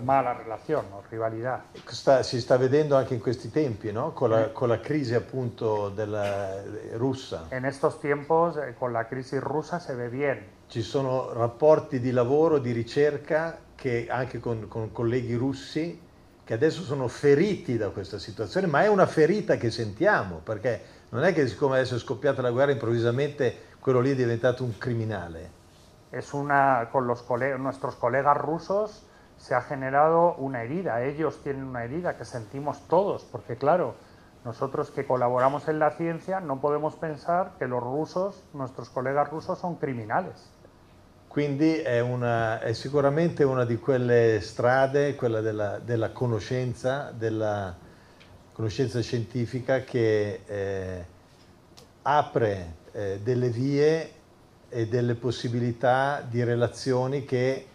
[0.02, 1.64] mala relazione o rivalità.
[1.84, 4.12] Sta, si sta vedendo anche in questi tempi, no?
[4.12, 6.62] con, la, con, la, crisi appunto della,
[6.94, 7.48] russa.
[7.52, 10.42] In estos tiempos, eh, con la crisi russa, si vede bien.
[10.68, 16.00] Ci sono rapporti di lavoro, di ricerca, che anche con, con colleghi russi,
[16.44, 21.24] che adesso sono feriti da questa situazione, ma è una ferita che sentiamo, perché non
[21.24, 25.50] è che siccome adesso è scoppiata la guerra improvvisamente quello lì è diventato un criminale.
[26.10, 29.04] Es una, con los coleg nuestros colegas rusos
[29.36, 31.02] se ha generado una herida.
[31.02, 33.94] Ellos tienen una herida que sentimos todos, porque claro,
[34.44, 39.58] nosotros que colaboramos en la ciencia no podemos pensar che los rusos, nuestros colegas rusos,
[39.58, 40.50] sono criminales.
[41.28, 47.76] Quindi è, una, è, sicuramente una di quelle strade, quella della, della conoscenza, della
[48.52, 51.04] conoscenza scientifica che eh,
[52.02, 54.10] apre eh, delle vie
[54.70, 57.66] e delle possibilità di relazioni che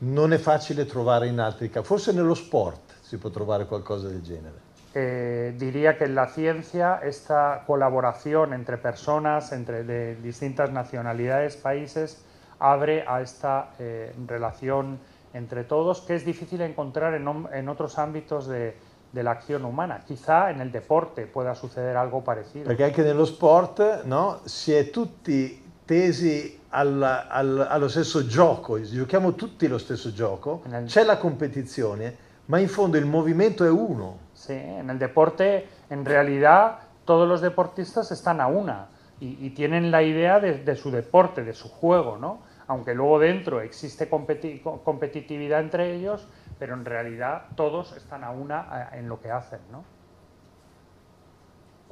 [0.00, 1.86] non è facile trovare in altri casi.
[1.86, 4.68] Forse nello sport si può trovare qualcosa del genere.
[4.92, 12.24] Eh, diría que en la ciencia esta colaboración entre personas, entre de distintas nacionalidades, países,
[12.58, 14.98] abre a esta eh, relación
[15.32, 18.76] entre todos que es difícil encontrar en, en otros ámbitos de,
[19.12, 20.00] de, la acción umana.
[20.04, 22.66] Quizá en el deporte pueda suceder algo parecido.
[22.66, 25.59] Perché anche nello sport no, si è tutti
[25.90, 30.84] tesi al, al, allo stesso gioco, giochiamo tutti lo stesso gioco, nel...
[30.84, 34.18] c'è la competizione, ma in fondo il movimento è uno.
[34.32, 38.86] Sí, en el deporte, en realidad, todos los deportistas están a una
[39.18, 42.38] y, y tienen la idea de, de, su deporte, de su juego, ¿no?
[42.68, 46.28] Aunque luego dentro existe competi competitividad entre ellos,
[46.60, 49.82] pero en realidad todos están a una en lo que hacen, ¿no?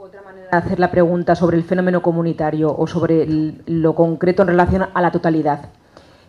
[0.01, 3.27] Otra manera de hacer la pregunta sobre el fenómeno comunitario o sobre
[3.67, 5.71] lo concreto en relación a la totalidad.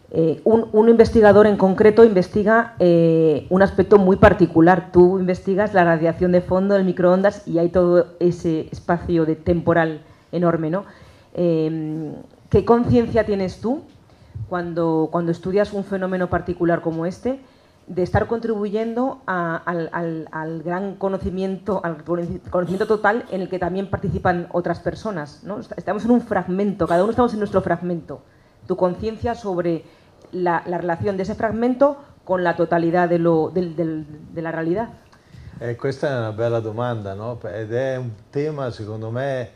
[0.09, 4.89] Eh, un, un, investigador en concreto investiga eh, un aspecto muy particular.
[4.91, 10.01] Tú investigas la radiación de fondo del microondas y hay todo ese espacio de temporal
[10.31, 10.71] enorme.
[10.71, 10.85] ¿no?
[11.35, 12.11] Eh,
[12.49, 13.83] ¿Qué conciencia tienes tú
[14.49, 17.39] cuando, cuando estudias un fenómeno particular como este
[17.89, 23.57] de estar contribuyendo a, al, al, al, gran conocimiento, al conocimiento total en el que
[23.57, 25.43] también participan otras personas?
[25.43, 25.59] ¿no?
[25.75, 28.21] Estamos en un fragmento, cada uno estamos en nuestro fragmento.
[28.67, 29.83] Tu conciencia sobre
[30.31, 34.89] la, la, relazione di ese fragmento con la totalità della realtà?
[35.57, 37.39] Eh, questa è una bella domanda, no?
[37.41, 39.49] ed è un tema secondo me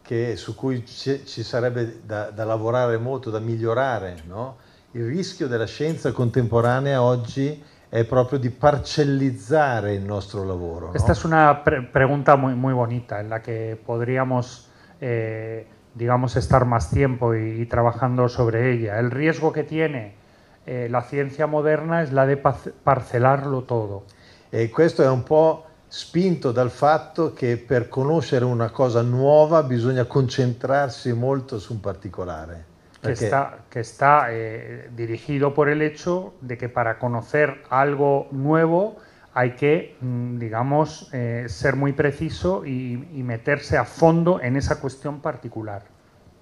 [0.00, 4.22] che, su cui ci, ci sarebbe da, da, lavorare molto, da migliorare.
[4.26, 4.56] No?
[4.92, 7.62] Il rischio della scienza contemporanea oggi
[7.94, 10.88] è proprio di parcellizzare il nostro lavoro.
[10.88, 11.18] Questa no?
[11.20, 14.68] è una pre pregunta muy, muy bonita en la que podríamos
[15.00, 15.64] eh,
[15.94, 18.98] digamos, estar más tiempo y, y, trabajando sobre ella.
[18.98, 20.14] El riesgo que tiene
[20.66, 24.02] eh, la ciencia moderna es la de parcelarlo todo.
[24.50, 30.04] E questo è un po' spinto dal fatto che per conoscere una cosa nuova bisogna
[30.04, 32.73] concentrarsi molto su un particolare.
[33.04, 38.96] Que está, que está eh, dirigido por el hecho de que para conocer algo nuevo
[39.34, 44.80] hay que, mm, digamos, eh, ser muy preciso y, y, meterse a fondo en esa
[44.80, 45.82] cuestión particular.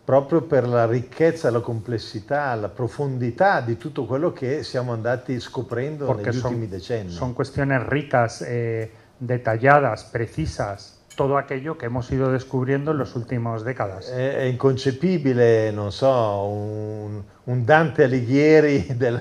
[0.05, 6.05] Proprio per la ricchezza, la complessità, la profondità di tutto quello che siamo andati scoprendo
[6.05, 7.11] Porque negli son, ultimi decenni.
[7.11, 13.65] Son cuestiones ricas, eh, detalladas, precisas, todo aquello que hemos ido descubriendo en las últimas
[13.65, 14.11] décadas.
[14.11, 19.21] È, è inconcepibile, non so, un, un Dante Alighieri del,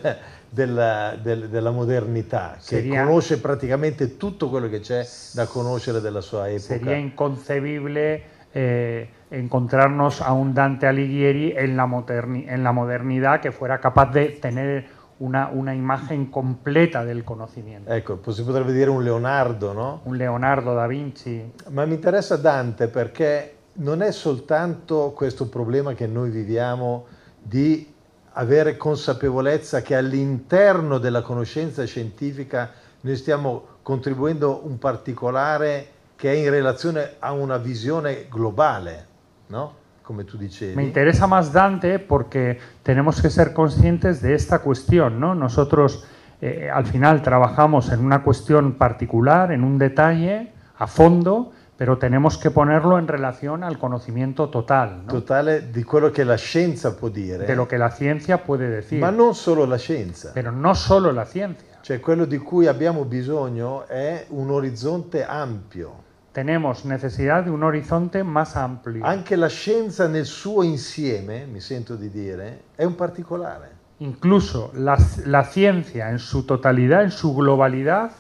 [0.50, 6.22] della, del, della, modernità, sería, che conosce praticamente tutto quello che c'è da conoscere della
[6.22, 6.62] sua epoca.
[6.62, 8.24] Sería inconcebible
[8.54, 14.28] eh, encontrarnos a un Dante Alighieri en la, en la modernidad que fuera capaz de
[14.42, 17.92] tener una, una, imagen completa del conocimiento.
[17.92, 20.02] Ecco, si potrebbe dire un Leonardo, no?
[20.04, 21.54] Un Leonardo da Vinci.
[21.70, 27.06] Ma mi interessa Dante perché non è soltanto questo problema che noi viviamo
[27.42, 27.94] di
[28.34, 36.50] avere consapevolezza che all'interno della conoscenza scientifica noi stiamo contribuendo un particolare che è in
[36.50, 39.08] relazione a una visione globale,
[39.48, 39.80] ¿no?
[40.12, 40.76] Como tú dicevi.
[40.76, 45.36] Me interesa más Dante porque tenemos que ser conscientes de esta cuestión, ¿no?
[45.36, 46.06] Nosotros
[46.42, 52.38] eh, al final trabajamos en una cuestión particular, en un detalle, a fondo, pero tenemos
[52.38, 55.04] que ponerlo en relación al conocimiento total.
[55.06, 55.14] ¿no?
[55.14, 57.46] Totale di quello che la scienza può dire.
[57.46, 59.00] De lo que la ciencia puede decir.
[59.00, 60.32] Ma non solo la scienza.
[60.34, 61.80] Pero no solo la ciencia.
[61.80, 66.10] Cioè quello di cui abbiamo bisogno è un orizzonte ampio.
[66.32, 69.06] Tenemos necesidad de un horizonte más amplio.
[69.06, 73.80] Anche la scienza nel suo insieme, mi sento di dire, è un particolare.
[73.98, 78.12] Incluso la, la ciencia en su totalidad, en su globalidad,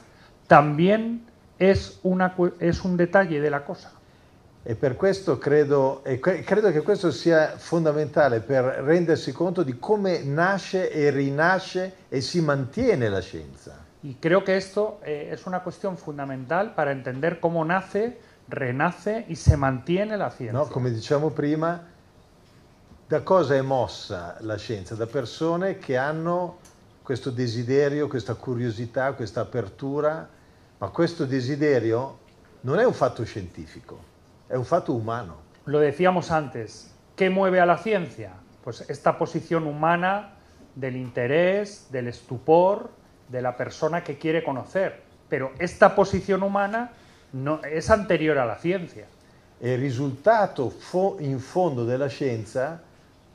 [0.45, 1.25] también
[1.57, 3.93] es, una, es un detalle de la cosa.
[4.63, 10.91] E per questo credo, credo che questo sia fondamentale per rendersi conto di come nasce
[10.91, 13.80] e rinasce e si mantiene la scienza.
[14.03, 19.35] Y creo que esto eh, es una cuestión fundamental para entender cómo nace, renace y
[19.35, 20.57] se mantiene la ciencia.
[20.57, 21.83] No, come diciamo prima,
[23.07, 24.95] da cosa è mossa la scienza?
[24.95, 26.57] Da persone che hanno
[27.03, 30.27] questo desiderio, questa curiosità, questa apertura,
[30.79, 32.19] ma questo desiderio
[32.61, 33.99] non è un fatto scientifico,
[34.47, 35.49] è un fatto umano.
[35.65, 38.31] Lo decíamos antes, ¿qué mueve a la ciencia?
[38.63, 40.33] Pues esta posición humana
[40.73, 42.89] del interés, del estupor,
[43.31, 45.01] de la persona que quiere conocer.
[45.29, 46.91] Pero esta posición humana
[47.31, 49.05] no, es anterior a la ciencia.
[49.59, 52.81] E il risultato fo- in fondo della scienza,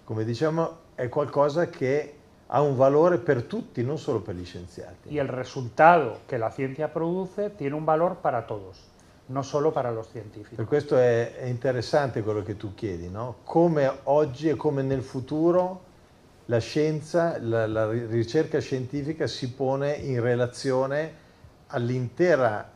[0.04, 2.14] come diciamo, è qualcosa che
[2.48, 5.08] ha un valore per tutti, non solo per gli scienziati.
[5.08, 8.78] Y el resultado que la ciencia produce tiene un valor para todos,
[9.28, 10.56] no solo para los científicos.
[10.56, 13.36] Per questo è, è interessante quello che tu chiedi, no?
[13.44, 15.82] Come oggi e come nel futuro
[16.46, 21.12] la scienza, la, la ri- ricerca scientifica si pone in relazione
[21.68, 22.70] all'intera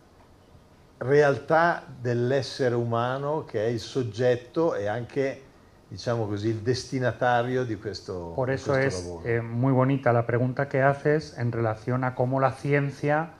[0.98, 5.42] realtà dell'essere umano che è il soggetto e anche,
[5.88, 10.68] diciamo così, il destinatario di questo, Por eso questo es eh, muy bonita la pregunta
[10.68, 13.30] que haces en relación a cómo la ciencia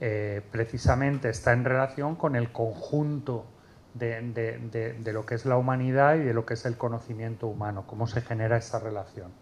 [0.00, 3.46] eh, precisamente está en relación con el conjunto
[3.94, 6.76] de, de- de- de lo que es la humanidad y de lo que es el
[6.76, 9.32] conocimiento humano, cómo se genera esa relación.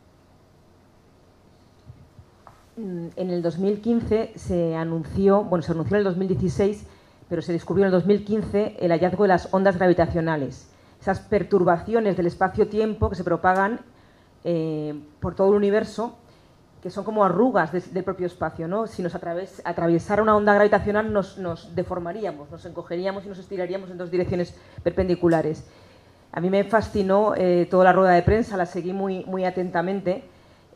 [2.77, 6.87] Mm, En el 2015 se anunció, bueno, se anunció en el 2016,
[7.29, 10.69] pero se descubrió en el 2015 el hallazgo de las ondas gravitacionales.
[11.01, 13.81] Esas perturbaciones del espacio-tiempo que se propagan
[14.45, 16.17] eh, por todo el universo,
[16.83, 18.87] que son como arrugas del propio espacio, ¿no?
[18.87, 23.91] Si nos atraves- atravesara una onda gravitacional nos, nos deformaríamos, nos encogeríamos y nos estiraríamos
[23.91, 24.55] en dos direcciones
[24.85, 25.65] perpendiculares.
[26.33, 30.23] A mí me fascinó eh, toda la rueda de prensa, la seguí muy, muy atentamente.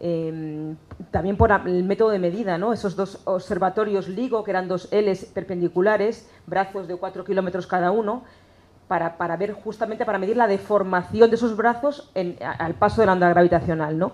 [0.03, 0.75] Eh,
[1.11, 2.73] también por el método de medida, ¿no?
[2.73, 8.25] Esos dos observatorios LIGO, que eran dos Ls perpendiculares, brazos de 4 kilómetros cada uno,
[8.89, 13.29] para, ver justamente, para medir la deformación de esos brazos al paso de la onda
[13.29, 14.13] gravitacional, ¿no?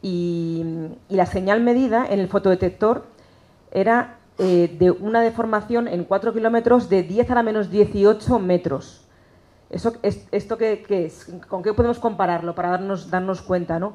[0.00, 0.64] Y,
[1.08, 3.04] la señal medida en el fotodetector
[3.72, 9.02] era eh, de una deformación en 4 kilómetros de 10 a la menos 18 metros.
[9.70, 10.56] Eso, es, ¿Esto?
[11.48, 13.80] ¿Con qué podemos compararlo para darnos, darnos cuenta?
[13.80, 13.94] ¿no?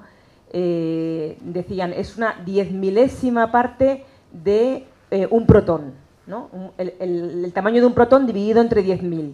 [0.54, 5.94] Eh, decían, es una diez milésima parte de eh, un protón.
[6.28, 6.50] ¿no?
[6.78, 9.34] El, tamaño de un protón dividido entre 10.000.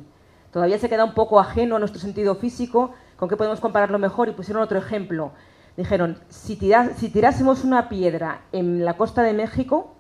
[0.52, 2.92] Todavía se queda un poco ajeno a nuestro sentido físico.
[3.18, 4.30] ¿Con qué podemos compararlo mejor?
[4.30, 5.32] Y pusieron otro ejemplo.
[5.76, 6.58] Dijeron, si,
[6.96, 9.94] si tirásemos una piedra en la costa de México,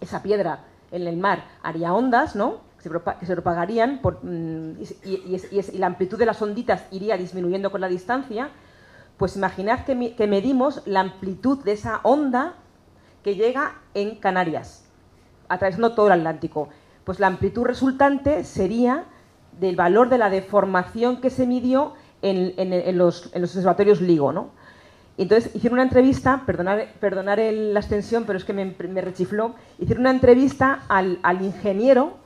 [0.00, 0.60] esa piedra
[0.90, 2.60] en el mar haría ondas, ¿no?
[2.82, 7.16] Que se, propagarían por, mm, y, y- y y la amplitud de las onditas iría
[7.16, 8.50] disminuyendo con la distancia.
[9.16, 12.54] Pues imaginad que, que medimos la amplitud de esa onda
[13.24, 14.84] que llega en Canarias,
[15.48, 16.68] atravesando todo el Atlántico.
[17.04, 19.04] Pues la amplitud resultante sería
[19.58, 24.32] del valor de la deformación que se midió en, en- los, en los observatorios LIGO,
[24.32, 24.50] ¿no?
[25.18, 30.02] Entonces hicieron una entrevista, perdonar, perdonar la extensión, pero es que me, me rechifló, hicieron
[30.02, 32.18] una entrevista al, al ingeniero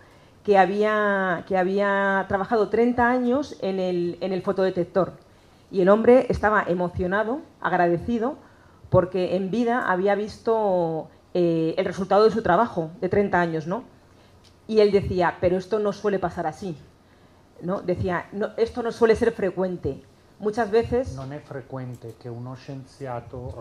[0.43, 5.12] que había, que había trabajado 30 años en el, en el fotodetector.
[5.71, 8.37] Y el hombre estaba emocionado, agradecido,
[8.89, 13.85] porque en vida había visto eh, el resultado de su trabajo de 30 años, ¿no?
[14.66, 16.77] Y él decía, pero esto no suele pasar así.
[17.62, 17.83] ¿no?
[17.83, 20.03] Decía, no, esto no suele ser frecuente.
[20.39, 21.14] Muchas veces...
[21.14, 23.53] Non è frequente che uno scienziato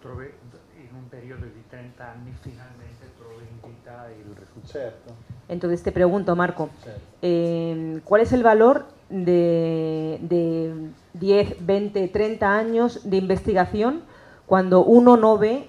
[0.00, 0.30] trovi
[0.76, 4.72] in un periodo di 30 anni finalmente trovi in vita il risultato.
[4.72, 5.14] Certo.
[5.48, 7.00] Entonces te pregunto, Marco, Certo.
[7.22, 14.02] eh, ¿cuál es el valor de, de 10, 20, 30 años de investigación
[14.46, 15.68] cuando uno no ve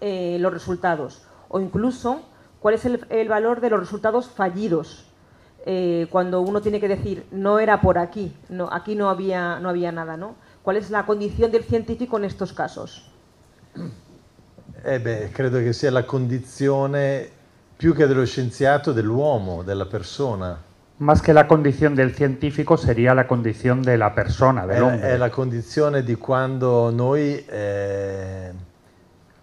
[0.00, 1.22] eh, los resultados?
[1.48, 2.22] O incluso,
[2.60, 5.10] ¿cuál es el, valor de los resultados fallidos?
[5.66, 9.68] eh, cuando uno tiene que decir, no era por aquí, no, aquí no había, no
[9.68, 10.36] había nada, ¿no?
[10.62, 13.10] ¿Cuál es la condición del científico en estos casos?
[14.84, 17.28] Eh beh, credo che sia la condizione
[17.76, 20.58] più che dello scienziato dell'uomo, della persona.
[21.00, 25.08] Más que la condición del científico sería la condición de la persona, del È, hombre.
[25.08, 28.52] è la condizione di quando noi eh,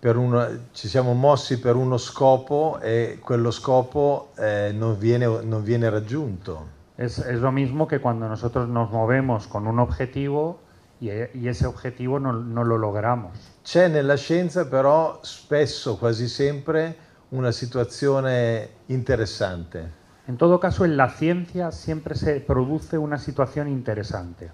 [0.02, 5.90] uno- ci siamo mossi per uno scopo e quello scopo eh, non, viene, non viene
[5.90, 6.76] raggiunto.
[6.96, 10.60] Es, es lo mismo que cuando nosotros nos movemos con un objetivo
[11.00, 13.32] y, y ese objetivo no, no lo logramos.
[13.64, 16.96] C'è nella scienza però spesso, quasi sempre,
[17.30, 19.97] una situazione interessante.
[20.28, 24.52] En todo caso, en la ciencia siempre se produce una situación interesante.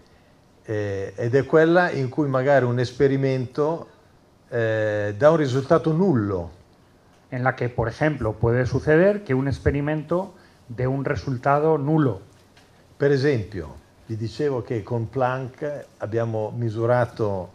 [0.65, 3.87] eh, ed è quella in cui magari un esperimento
[4.49, 6.61] eh, dà un risultato nullo,
[7.29, 10.35] En la que, por ejemplo, puede suceder que un experimento
[10.67, 12.21] dé un resultado nulo.
[12.95, 17.49] Per esempio, vi dicevo che con Planck abbiamo misurato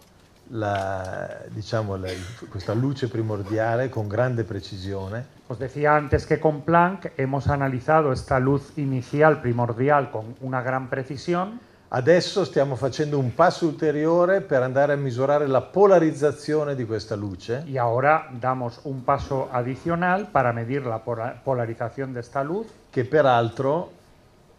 [0.48, 2.08] la, diciamo, la,
[2.50, 5.37] questa luce primordiale con grande precisione.
[5.48, 10.90] Os decía antes que con Planck hemos analizado esta luz inicial primordial con una gran
[10.90, 11.58] precisión.
[11.88, 17.64] Adesso stiamo facendo un passo ulteriore per andare a misurare la polarizzazione di questa luce.
[17.66, 23.06] Y ahora damos un paso adicional para medir la pola- polarización de esta luz, che
[23.06, 23.92] peraltro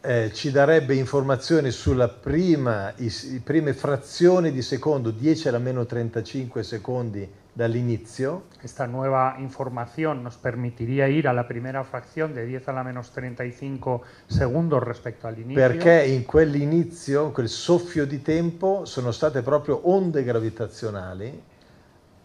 [0.02, 5.86] eh, ci darebbe informazioni sulla prima, i, i prime frazioni di secondo, 10 alla meno
[5.86, 12.68] 35 secondi dall'inizio, Esta nueva información nos permitiría ir a la primera fracción de 10
[12.70, 15.56] a la menos 35 segundos respecto al inicio.
[15.62, 21.42] perché in quell'inizio, in quel soffio di tempo, sono state proprio onde gravitazionali,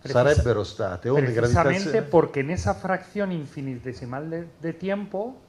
[0.01, 5.41] Precisa- sarebbero state onde Precisamente gravitazionali, porque en esa fracción infinitesimal de, de tiempo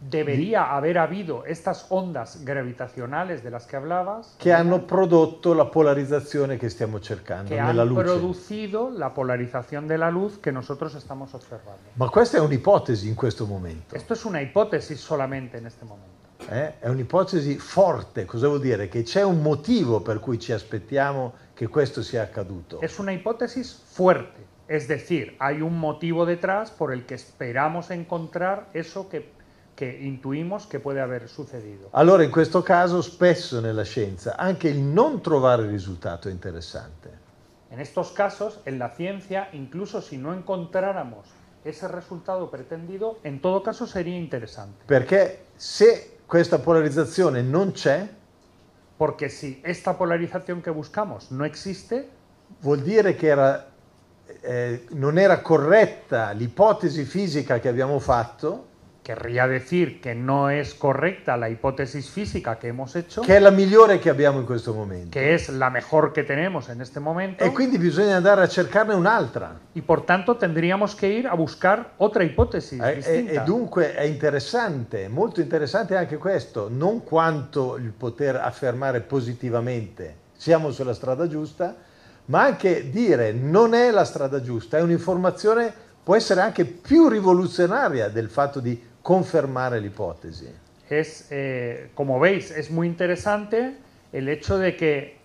[0.00, 6.56] debería haber habido estas ondas gravitacionales de las que hablabas che hanno prodotto la polarizzazione
[6.56, 8.04] che stiamo cercando que nella luce.
[8.04, 11.82] producido la polarización de la luz que nosotros estamos observando.
[11.94, 13.96] Ma questa è un'ipotesi in questo momento.
[13.96, 16.18] Esto es una hipótesis solamente en este momento.
[16.50, 16.78] Eh?
[16.78, 18.88] È un'ipotesi forte, cosa vuol dire?
[18.88, 22.80] Che c'è un motivo per cui ci aspettiamo che questo sia accaduto.
[22.80, 28.68] Es una hipótesis fuerte, es decir, hay un motivo detrás por el que esperamos encontrar
[28.72, 29.32] eso que,
[29.78, 31.88] que intuimos que puede haber sucedido.
[31.92, 37.26] Allora in questo caso spesso nella scienza anche il non trovare il risultato è interessante.
[37.70, 41.28] En estos casos, en la ciencia, incluso si no encontráramos
[41.64, 44.84] ese resultado pretendido, en todo caso sería interesante.
[44.84, 48.16] Perché se questa polarizzazione non c'è,
[48.96, 52.08] Porque si esta polarización que buscamos no existe,
[52.62, 53.68] vuol dire che era,
[54.42, 58.67] eh, non era corretta l'ipotesi fisica che abbiamo fatto,
[59.08, 63.50] querría decir que no es correcta la hipótesis física que hemos hecho, che è la
[63.50, 65.08] migliore che abbiamo in questo momento.
[65.12, 68.92] que es la mejor que tenemos en este momento, E quindi bisogna andare a cercarne
[68.94, 69.58] un'altra.
[69.74, 73.32] y por tanto tendríamos que ir a buscar otra hipótesis E, e- distinta.
[73.32, 80.70] e dunque è interessante, molto interessante anche questo, non quanto il poter affermare positivamente siamo
[80.70, 81.74] sulla strada giusta,
[82.26, 85.72] ma anche dire non è la strada giusta, è un'informazione,
[86.04, 90.48] può essere anche più rivoluzionaria del fatto di confermare l'ipotesi.
[90.90, 93.74] es, eh, como veis, es muy interesante
[94.12, 95.16] el hecho de que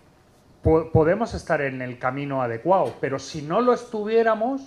[0.62, 4.62] po- podemos estar en el camino adecuado, pero si no lo estuviéramos,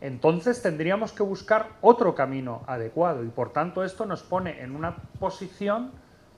[0.00, 4.94] entonces tendríamos que buscar otro camino adecuado y por tanto esto nos pone en una
[5.18, 5.90] posición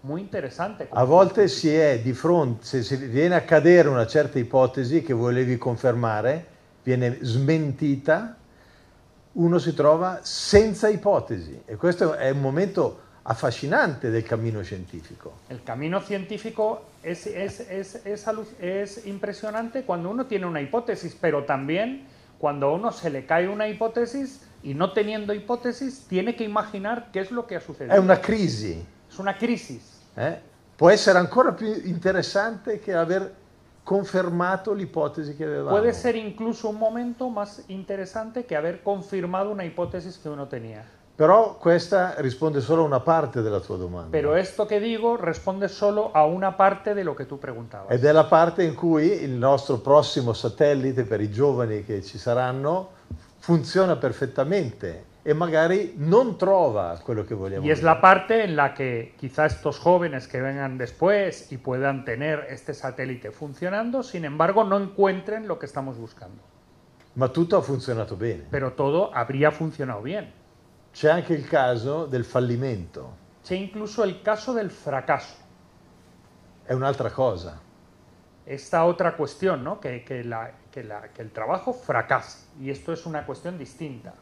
[0.02, 0.88] muy interesante.
[0.92, 5.12] A volte si è di fronte, se si viene a cadere una certa ipotesi che
[5.12, 6.42] volevi confermare,
[6.84, 8.37] viene smentita,
[9.38, 15.32] uno si trova senza ipotesi e questo è un momento affascinante del cammino scientifico.
[15.48, 18.26] El camino científico es, es, es, es
[18.58, 22.06] es impresionante cuando uno tiene una hipótesis, pero también
[22.38, 27.10] cuando a uno se le cae una hipótesis y no teniendo hipótesis, tiene que imaginar
[27.12, 27.94] qué es lo que ha sucedido.
[27.94, 30.00] È una crisi, Es una crisis.
[30.16, 30.40] eh?
[30.76, 33.32] può essere ancora più interessante che aver
[33.88, 35.70] confermato l'ipotesi che avevamo.
[35.70, 40.84] Puede ser incluso un momento más interesante que haber confirmado una hipótesis que uno tenía.
[41.16, 44.10] Però questa risponde solo a una parte della tua domanda.
[44.10, 47.90] Pero esto que digo responde solo a una parte de lo que tú preguntabas.
[47.90, 52.18] Ed è la parte in cui il nostro prossimo satellite per i giovani che ci
[52.18, 52.90] saranno
[53.38, 57.66] funziona perfettamente e magari non trova quello che vogliamo.
[57.66, 62.06] Y es la parte en la que quizá estos jóvenes que vengan después y puedan
[62.06, 66.42] tener este satélite funcionando, sin embargo, no encuentren lo que estamos buscando.
[67.16, 68.44] Ma tutto ha funzionato bene.
[68.50, 70.32] Pero todo habría funcionado bien.
[70.94, 73.12] C'è anche il caso del fallimento,
[73.44, 75.36] C'è incluso el caso del fracaso.
[76.64, 77.60] è un'altra cosa.
[78.46, 79.78] Esta otra cuestión, ¿no?
[79.78, 82.46] Que, que la- que la- que el trabajo fracase.
[82.58, 84.14] Y esto es una cuestión distinta.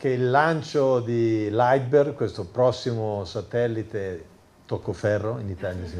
[0.00, 4.24] Che il lancio di Lightberg, questo prossimo satellite
[4.64, 5.98] toccoferro in Italia, sì,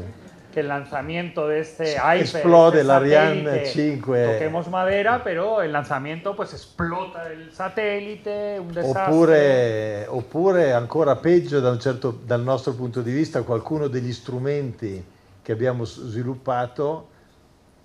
[0.51, 4.25] Que el lanzamiento de este Explode este el Ariane satélite, 5.
[4.25, 9.03] Toquemos madera, pero el lanzamiento pues explota el satélite, un desastre.
[9.03, 15.05] Oppure, oppure ancora peggio da un certo- dal nostro punto di vista, qualcuno degli strumenti
[15.43, 17.09] che abbiamo sviluppato,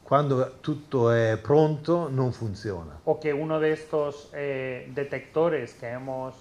[0.06, 3.00] quando tutto è pronto, non funziona.
[3.04, 6.34] o que uno de estos eh, detectores que hemos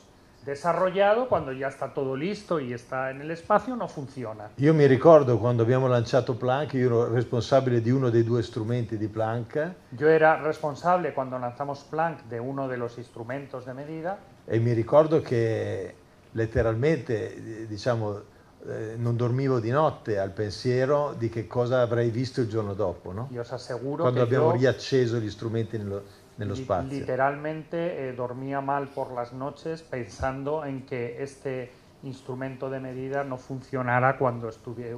[0.45, 4.51] desarrollado, cuando ya está todo listo y está en el espacio, no funciona.
[4.57, 8.95] Io mi ricordo quando abbiamo lanciato Planck, io ero responsabile di uno dei due strumenti
[8.97, 14.19] di Planck Yo era responsable cuando lanzamos Planck de uno de los instrumentos de medida
[14.45, 15.95] e mi ricordo che
[16.33, 18.21] letteralmente, eh, diciamo,
[18.67, 23.11] eh, non dormivo di notte al pensiero di che cosa avrei visto il giorno dopo,
[23.11, 23.27] no?
[23.31, 26.03] Y os aseguro quando abbiamo riacceso gli strumenti nello,
[26.35, 26.97] nello spazio.
[26.97, 31.71] literalmente eh, dormía mal por las noches pensando en que este
[32.03, 34.93] instrumento de medida no funcionara cuando, estuvie-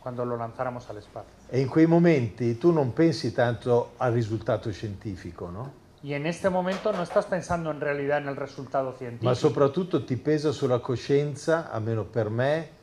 [0.00, 1.30] cuando lo lanzáramos al espacio.
[1.50, 5.86] E in quei momenti tu non pensi tanto al risultato scientifico, no?
[6.00, 10.04] Y en este momento no estás pensando en realidad en el resultado científico, Ma soprattutto
[10.04, 12.77] ti pesa sulla coscienza, almeno per me,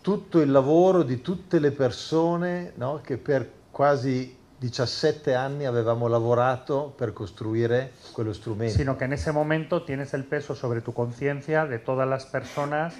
[0.00, 6.92] tutto il lavoro di tutte le persone no, che per quasi 17 anni avevamo lavorato
[6.96, 8.74] per costruire quello strumento.
[8.76, 12.94] sino que en ese momento tienes el peso sobre tu conciencia de todas las personas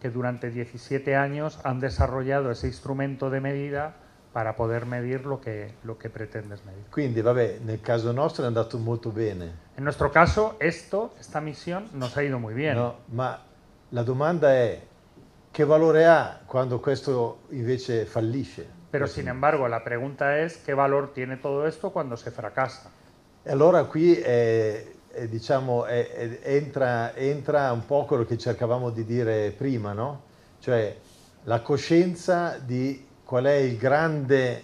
[0.00, 3.94] que durante 17 años han desarrollado ese instrumento de medida
[4.32, 6.84] para poder medir lo que, lo que pretendes medir.
[6.90, 11.86] Quindi, vabbè, nel caso nostro è andato molto bene, En nuestro caso, esto, esta misión,
[11.92, 12.76] nos ha ido muy bien.
[12.76, 12.96] no?
[13.12, 13.40] ma
[13.90, 14.78] la domanda è
[15.56, 18.66] che valore ha quando questo invece fallisce?
[18.90, 22.90] Pero sin embargo, la pregunta es qué valor tiene todo esto cuando se fracasa.
[23.42, 29.06] E allora qui è- è, diciamo, è- entra, entra un po' quello che cercavamo di
[29.06, 30.24] dire prima, no?
[30.60, 30.94] Cioè
[31.44, 34.62] la coscienza di qual è il grande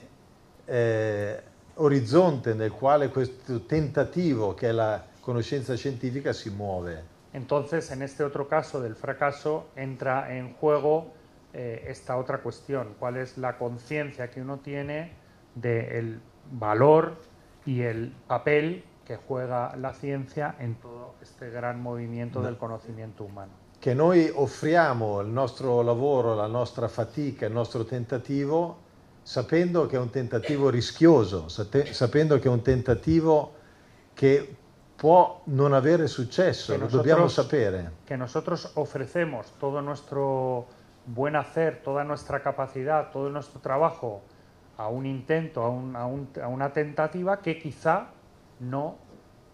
[0.66, 1.42] eh,
[1.76, 7.11] orizzonte nel quale questo tentativo che è la conoscenza scientifica si muove.
[7.32, 11.12] Entonces, en este otro caso del fracaso, entra en juego
[11.54, 15.12] eh, esta otra cuestión, cuál es la conciencia que uno tiene
[15.54, 17.16] del valor
[17.64, 23.52] y el papel que juega la ciencia en todo este gran movimiento del conocimiento humano.
[23.78, 28.78] Che noi offriamo il nostro lavoro, la nostra fatica, il nostro tentativo,
[29.22, 33.54] sapendo che è un tentativo rischioso, sapendo che è un tentativo
[34.14, 34.56] che
[34.96, 37.90] può non avere successo, Che lo dobbiamo sapere.
[38.06, 40.66] Que nosotros ofrecemos todo nuestro
[41.06, 44.22] buen hacer, toda nuestra capacidad, todo nuestro trabajo
[44.76, 48.10] a un intento, a, un- a un- a una tentativa que quizá
[48.60, 48.96] no,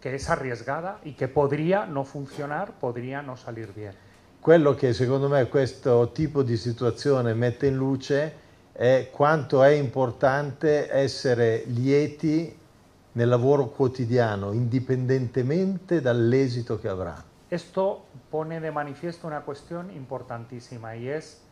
[0.01, 3.93] que es arriesgada y que podría no funcionar, podría no salir bien.
[4.41, 8.33] Quello che secondo me questo tipo di situazione mette in luce
[8.73, 12.57] è quanto è importante essere lieti
[13.19, 17.21] nel lavoro quotidiano, indipendentemente dall'esito che avrà.
[17.49, 21.43] Esto pone de manifiesto una cuestión importantísima y es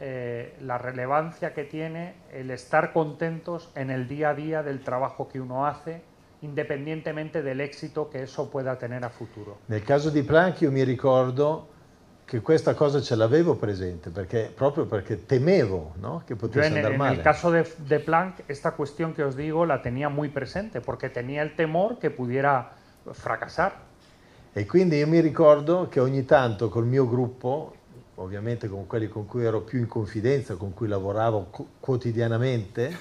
[0.00, 5.28] eh, la relevancia que tiene el estar contentos en el día a día del trabajo
[5.28, 6.02] que uno hace,
[6.40, 9.58] independientemente del éxito que eso pueda tener a futuro.
[9.68, 11.68] Nel caso di Planck io mi ricordo
[12.24, 16.22] che questa cosa ce l'avevo presente, perché, proprio perché temevo no?
[16.26, 17.16] che Yo potesse en, el- andare en male.
[17.16, 21.10] el caso de, de Planck, esta cuestión que os digo la tenía muy presente, porque
[21.10, 22.72] tenía el temor que pudiera
[23.12, 23.72] fracasar.
[24.52, 27.74] E quindi io mi ricordo che ogni tanto col mio gruppo,
[28.16, 32.96] ovviamente con quelli con cui ero più in confidenza, con cui lavoravo quotidianamente,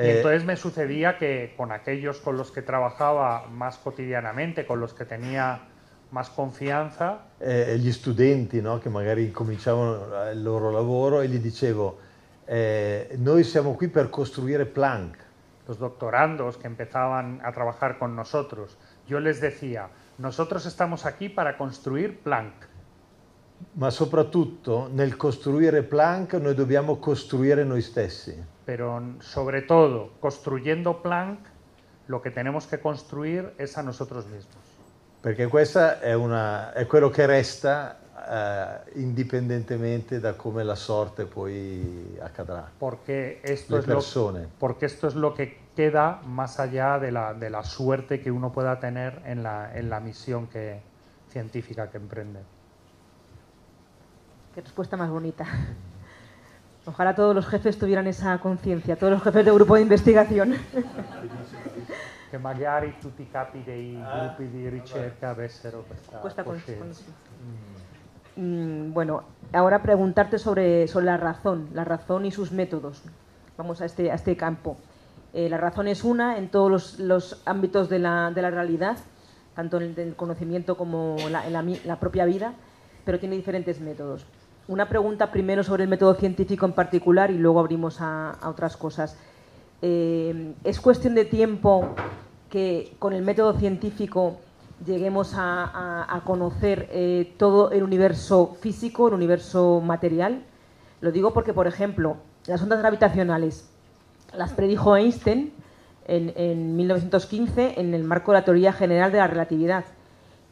[0.00, 4.80] Y eh, entonces me sucedía que con aquellos con los que trabajaba más cotidianamente, con
[4.80, 5.68] los que tenía
[6.10, 11.98] más confianza, eh, gli studenti no, che magari incominciavano il loro lavoro e gli dicevo,
[12.46, 15.26] eh, noi siamo qui per costruire Planck.
[15.66, 21.58] los doctorandos que empezaban a trabajar con nosotros, yo les decía, nosotros estamos aquí para
[21.58, 22.66] construir Planck,
[23.72, 28.40] Ma soprattutto nel costruire Planck noi dobbiamo costruire noi stessi.
[28.64, 31.40] pero sobre todo, construyendo Planck,
[32.06, 34.67] lo que tenemos que construir es a nosotros mismos.
[35.20, 42.16] Perché questa è, una, è quello che resta eh, indipendentemente da come la sorte poi
[42.20, 42.70] accadrà.
[42.78, 44.00] Porque esto, es lo,
[44.58, 48.52] porque esto es lo que queda más allá de la, de la suerte que uno
[48.52, 50.80] pueda tener en la, en la misión que,
[51.30, 52.40] científica que emprende.
[54.54, 55.46] Qué respuesta más bonita.
[56.86, 60.54] Ojalá todos los jefes tuvieran esa conciencia, todos los jefes de grupo de investigación.
[62.30, 65.84] Che magari tutti i capi dei gruppi di ricerca avessero
[66.20, 67.04] questa con- coscienza.
[68.36, 69.22] Mm, bueno,
[69.52, 73.02] ahora preguntarte sobre, sobre la razón, la razón y sus métodos.
[73.56, 74.76] Vamos a este, a este campo.
[75.32, 78.96] Eh, la razón es una en todos los, los ámbitos de la, de la realidad,
[79.54, 82.52] tanto en el conocimiento como la- en la, la propia vida,
[83.04, 84.26] pero tiene diferentes métodos.
[84.68, 88.76] Una pregunta primero sobre el método científico en particular y luego abrimos a, a otras
[88.76, 89.16] cosas.
[89.82, 91.94] Eh, ¿Es cuestión de tiempo
[92.50, 94.38] que con el método científico
[94.84, 100.42] lleguemos a, conocer eh, todo el universo físico, el universo material?
[101.00, 103.68] Lo digo porque, por ejemplo, las ondas gravitacionales
[104.34, 105.52] las predijo Einstein
[106.06, 109.84] en, en 1915 en el marco de la teoría general de la relatividad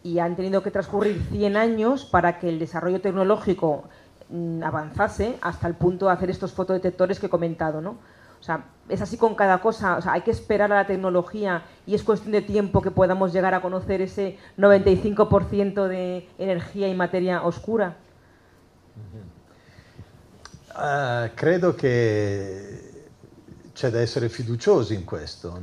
[0.02, 3.84] y han tenido que transcurrir 100 años para que el desarrollo tecnológico
[4.30, 7.96] mm, avanzase hasta el punto de hacer estos fotodetectores que he comentado, ¿no?
[8.46, 11.96] Sea, es así con cada cosa, o sea, hay que esperar a la tecnología y
[11.96, 17.42] es cuestión de tiempo que podamos llegar a conocer ese 95% de energía y materia
[17.42, 17.96] oscura.
[20.78, 23.08] Uh, credo che
[23.72, 25.58] c'è da essere fiduciosi in questo.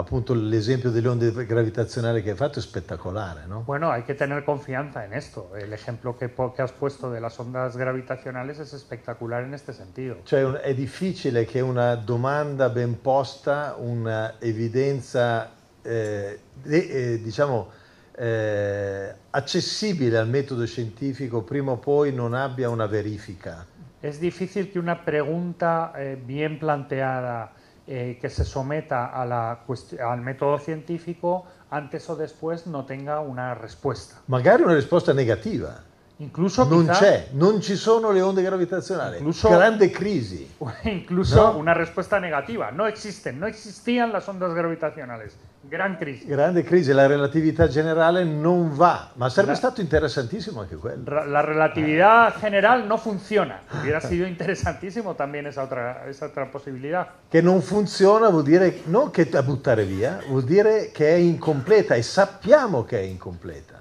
[0.00, 3.62] Appunto l'esempio delle onde gravitazionali che hai fatto è spettacolare, ¿no?
[3.64, 5.50] Bueno, hay que tener confianza en esto.
[5.56, 10.16] El ejemplo que, que has puesto de las ondas gravitacionales es espectacular en este sentido.
[10.24, 15.50] Cioè è difficile che una domanda ben posta, un'evidenza
[15.82, 17.68] eh, eh, diciamo
[18.16, 23.66] eh, accessibile al metodo scientifico prima o poi non abbia una verifica.
[24.02, 27.52] Es difícil que una pregunta eh, bien planteada
[27.92, 34.14] eh, que se someta al método científico antes o después no tenga una risposta.
[34.28, 35.82] Magari una risposta negativa.
[36.20, 39.16] Incluso non quizá, c'è, non ci sono le onde gravitazionali.
[39.16, 40.54] Incluso, Grande crisi.
[40.84, 41.56] Incluso ¿no?
[41.56, 42.70] una respuesta negativa.
[42.70, 45.34] No existen, no existían las ondas gravitacionales.
[45.62, 46.26] Gran crisi.
[46.26, 51.04] Grande crisi, la relatività generale non va, ma sarebbe la, stato interessantissimo anche quello.
[51.04, 53.60] La relatividad general no funciona.
[53.80, 57.14] Hubiera sido interesantissimo también esa otra, esa otra possibilità.
[57.30, 61.94] Che non funziona vuol dire non che a buttare via, vuol dire che è incompleta
[61.94, 63.79] e sappiamo che è incompleta.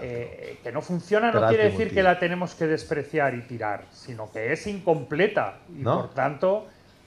[0.00, 4.30] Eh, que no funciona no quiere decir que la tenemos que despreciar y tirar, sino
[4.30, 6.02] que es incompleta y no?
[6.02, 6.66] por tanto,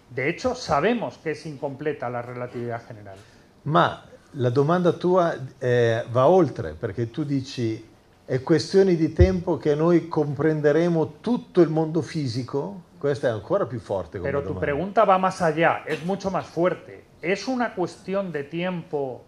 [0.10, 3.18] de hecho, sabemos que es incompleta la relatividad general.
[3.64, 7.86] Ma la domanda tua eh, va oltre, perché tu dici
[8.26, 12.84] è questione di tempo che noi comprenderemo tutto il mondo fisico?
[12.98, 14.20] Questa è ancora più forte.
[14.20, 14.66] Pero tu domanda.
[14.66, 17.06] pregunta va más allá, es mucho más fuerte.
[17.22, 19.27] ¿Es una cuestión de tiempo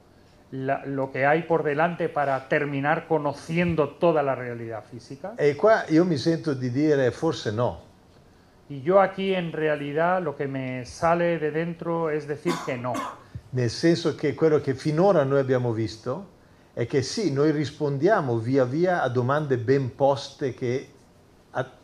[0.52, 5.34] la, lo que hay por delante para terminar conociendo toda la realidad física?
[5.38, 7.82] E qua io mi sento di dire forse no.
[8.70, 12.94] Y yo aquí en realidad lo que me sale de dentro es decir que no.
[13.52, 16.38] Nel senso che quello che finora noi abbiamo visto
[16.74, 20.90] è che sì, noi rispondiamo via via a domande ben poste che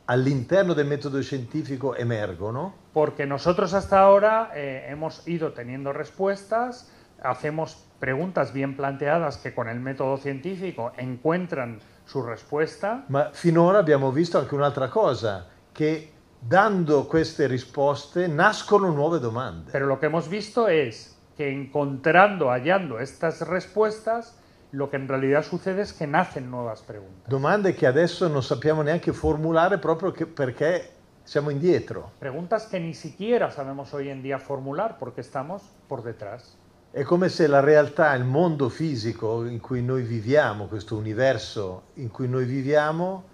[0.06, 2.76] all'interno del metodo scientifico emergono.
[2.94, 9.68] Porque nosotros hasta ahora eh, hemos ido teniendo respuestas, hacemos preguntas bien planteadas che con
[9.70, 13.04] il metodo scientifico encuentran su risposta.
[13.08, 19.72] Ma finora abbiamo visto anche un'altra cosa, che dando queste risposte nascono nuove domande.
[19.72, 24.38] Pero lo que hemos visto es que encontrando, hallando estas respuestas,
[24.72, 27.28] lo que en realidad sucede es que nacen nuevas preguntas.
[27.28, 30.92] Domande che adesso non sappiamo neanche formulare proprio perché
[31.24, 32.12] siamo indietro.
[32.20, 36.58] Preguntas que ni siquiera sabemos hoy en día formular porque estamos por detrás.
[36.96, 42.10] È come se la realtà, il mondo fisico in cui noi viviamo, questo universo in
[42.10, 43.26] cui noi viviamo,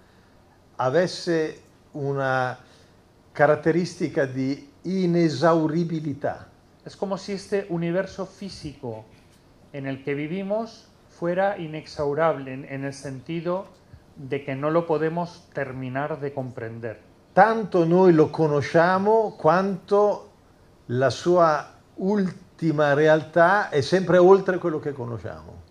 [0.74, 1.60] avesse
[1.92, 2.58] una
[3.30, 6.48] caratteristica di inesauribilità.
[6.82, 9.04] Es como si este universo físico
[9.72, 13.68] en el que vivimos fuera inexaurable en, en el sentido
[14.16, 17.00] de que no lo podemos terminar de comprender.
[17.32, 20.32] Tanto noi lo conosciamo quanto
[20.86, 25.70] la sua ultima ultima realtà è sempre oltre quello che conosciamo.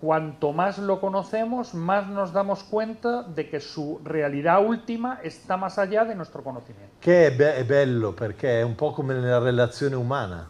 [0.00, 5.78] Cuanto más lo conocemos, más nos damos cuenta de que su realidad última está más
[5.78, 6.96] allá de nuestro conocimiento.
[7.00, 10.48] Che è, be- è bello perché è un po' come nella relazione umana.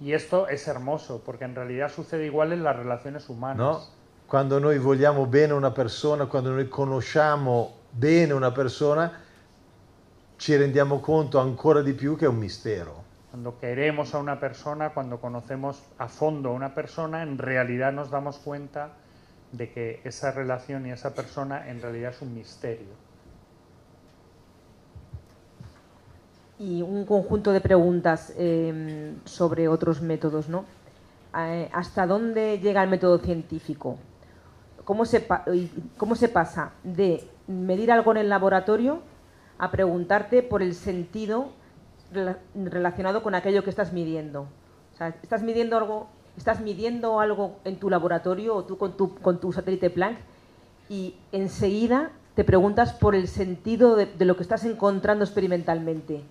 [0.00, 3.58] Y esto es hermoso porque en realidad sucede igual en las relaciones humanas.
[3.58, 3.80] No?
[4.26, 9.12] Quando noi vogliamo bene una persona, quando noi conosciamo bene una persona,
[10.36, 13.07] ci rendiamo conto ancora di più che è un mistero.
[13.30, 18.10] Cuando queremos a una persona, cuando conocemos a fondo a una persona, en realidad nos
[18.10, 18.92] damos cuenta
[19.52, 23.08] de que esa relación y esa persona en realidad es un misterio.
[26.58, 30.64] Y un conjunto de preguntas eh, sobre otros métodos, ¿no?
[31.36, 33.98] Eh, ¿Hasta dónde llega el método científico?
[34.84, 35.26] ¿Cómo se,
[35.98, 39.02] ¿Cómo se pasa de medir algo en el laboratorio
[39.58, 41.52] a preguntarte por el sentido
[42.12, 44.42] relacionado con aquello que estás midiendo.
[44.94, 49.14] O sea, estás midiendo algo, estás midiendo algo en tu laboratorio o tú con tu,
[49.16, 50.18] con tu satélite Planck
[50.88, 56.22] y enseguida te preguntas por el sentido de, de, lo que estás encontrando experimentalmente.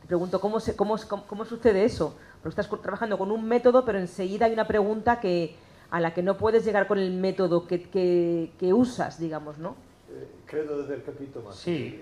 [0.00, 0.96] Te pregunto, ¿cómo, se, cómo,
[1.26, 2.16] cómo, sucede eso?
[2.42, 5.56] Porque estás trabajando con un método, pero enseguida hay una pregunta que,
[5.90, 9.74] a la que no puedes llegar con el método que, que, que usas, digamos, ¿no?
[10.08, 11.52] Eh, credo di aver capito, ma...
[11.52, 12.00] Sì,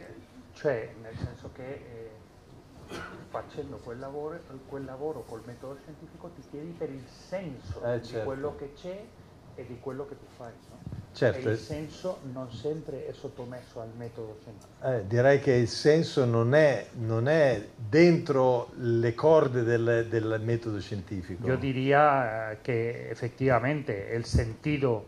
[0.53, 2.11] cioè nel senso che eh,
[3.35, 4.39] facendo quel lavoro,
[4.69, 8.25] quel lavoro col metodo scientifico ti chiedi per il senso eh, di certo.
[8.27, 9.05] quello che c'è
[9.57, 10.53] e di quello che tu fai.
[10.71, 11.03] No?
[11.13, 14.87] Certo, il senso non sempre è sottomesso al metodo scientifico.
[14.87, 20.81] eh, direi che il senso non è, non è dentro le corde del, del metodo
[20.81, 21.45] scientifico.
[21.47, 25.05] Yo diría eh, que efectivamente el sentido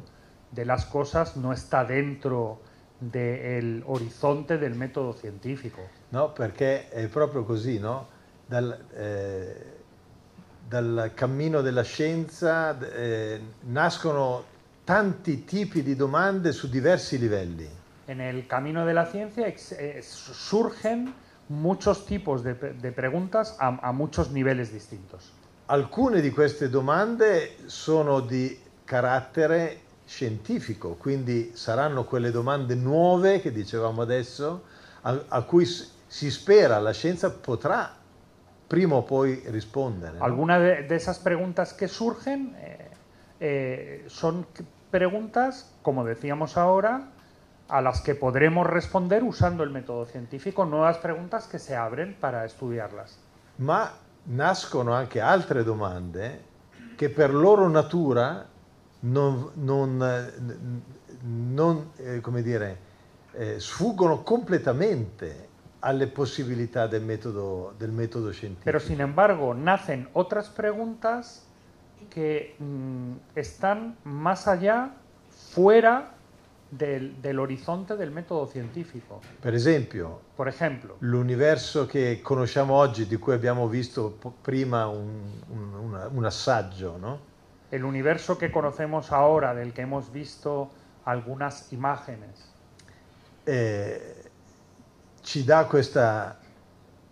[0.51, 2.61] de las cosas no está dentro
[2.98, 5.82] del horizonte del método científico.
[6.11, 8.15] No, perché è proprio così, no?
[8.48, 9.74] Dal, eh,
[10.68, 14.44] dal cammino della scienza eh, nascono
[14.85, 17.68] tanti tipi di domande su diversi livelli.
[18.06, 21.12] En el camino de la ciencia eh, surgen
[21.48, 25.32] muchos tipos de, de preguntas a, a muchos niveles distintos.
[25.66, 34.02] Alcune di queste domande sono di carattere scientifico, quindi saranno quelle domande nuove che dicevamo
[34.02, 34.62] adesso,
[35.02, 37.95] a, a cui si spera la scienza potrà
[38.67, 40.19] prima o poi rispondere.
[40.19, 40.25] no?
[40.25, 42.91] Algunas de, de esas preguntas que surgen eh,
[43.41, 44.47] eh, son
[44.91, 47.09] preguntas, como decíamos ahora,
[47.69, 52.45] a las que podremos responder usando el método científico, nuevas preguntas que se abren para
[52.45, 53.19] estudiarlas.
[53.59, 53.91] Ma
[54.27, 56.43] nascono anche altre domande
[56.97, 58.47] che per loro natura
[59.01, 59.99] non, non,
[61.23, 62.79] non, eh, come dire,
[63.33, 65.45] eh, sfuggono completamente
[65.87, 68.65] alle possibilità del metodo, del metodo scientifico.
[68.65, 71.47] Pero sin embargo, nacen otras preguntas
[72.11, 74.91] que mm, están más allá,
[75.31, 76.13] fuera
[76.71, 79.21] del, del horizonte del método científico.
[79.41, 86.09] Per esempio, Por ejemplo, l'universo che conosciamo oggi, di cui abbiamo visto prima un, un-
[86.13, 87.19] un assaggio, no?
[87.71, 90.69] el universo que conocemos ahora, del que hemos visto
[91.05, 92.51] algunas imágenes,
[93.47, 94.26] eh,
[95.27, 96.39] ci dà questa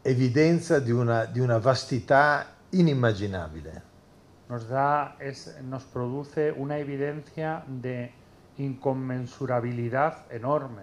[0.01, 3.83] evidenza di una, di una vastità inimmaginabile.
[4.47, 8.13] nos da, es- nos produce una evidencia de
[8.57, 10.83] inconmensurabilidad enorme.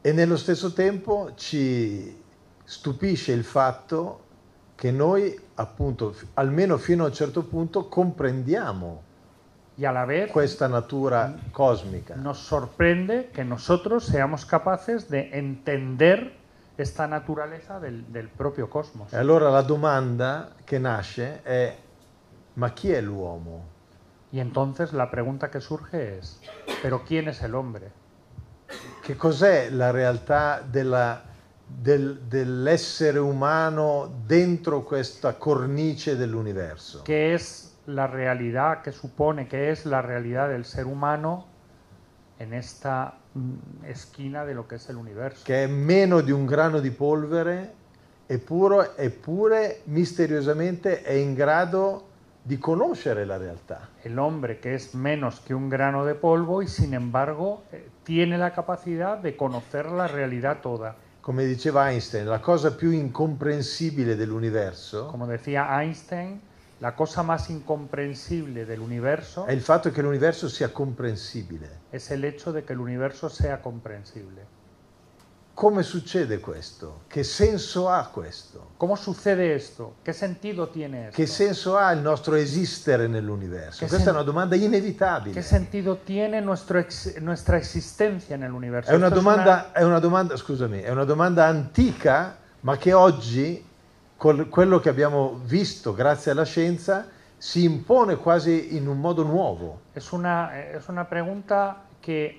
[0.00, 2.16] E nello stesso tempo ci
[2.64, 4.20] stupisce il fatto
[4.76, 9.02] che noi, appunto, almeno fino a un certo punto, comprendiamo
[10.06, 12.14] vez questa natura cosmica.
[12.14, 16.44] nos sorprende que nosotros seamos capaces de entender
[16.76, 19.12] esta naturaleza del, del propio cosmos.
[19.12, 21.76] E allora la domanda che nasce è:
[22.54, 23.74] ma chi è l'uomo?
[24.30, 26.40] Y entonces la pregunta que surge es,
[26.82, 27.90] ¿pero quién es el hombre?
[29.02, 31.22] Che cos'è la realtà della-
[31.64, 37.02] del- dell'essere umano dentro questa cornice dell'universo?
[37.04, 41.46] ¿Qué es la realidad que supone que es la realidad del ser humano
[42.38, 43.14] en esta
[43.84, 45.44] esquina de lo que es el universo?
[45.44, 47.74] Che è meno di un grano di polvere,
[48.26, 52.04] eppure, eppure misteriosamente è in grado
[52.42, 53.88] di conoscere la realtà.
[54.02, 58.38] El hombre que es menos que un grano de polvo y sin embargo eh, tiene
[58.38, 60.94] la capacidad de conocer la realidad toda.
[61.20, 66.40] Come diceva Einstein, la cosa più incomprensibile dell'universo Como decía Einstein,
[66.80, 71.68] la cosa más incomprensible del universo è il fatto che l'universo sia comprensibile.
[71.90, 74.54] es el hecho de que el universo sea comprensible.
[75.54, 77.04] Come succede questo?
[77.08, 78.72] Che senso ha questo?
[78.76, 79.94] ¿Cómo sucede esto?
[80.04, 81.16] ¿Qué sentido tiene esto?
[81.16, 83.78] Che senso ha il nostro esistere nell'universo?
[83.78, 85.32] Che Questa sen- è una domanda inevitabile.
[85.32, 88.90] ¿Qué sentido tiene nuestro ex- nuestra existencia en el universo?
[88.90, 92.92] È una, Esto es domanda, è una domanda, scusami, è una domanda antica, ma che
[92.92, 93.65] oggi,
[94.16, 99.80] con quello che abbiamo visto grazie alla scienza, si impone quasi in un modo nuovo.
[99.94, 102.38] Es una, eh, es una pregunta que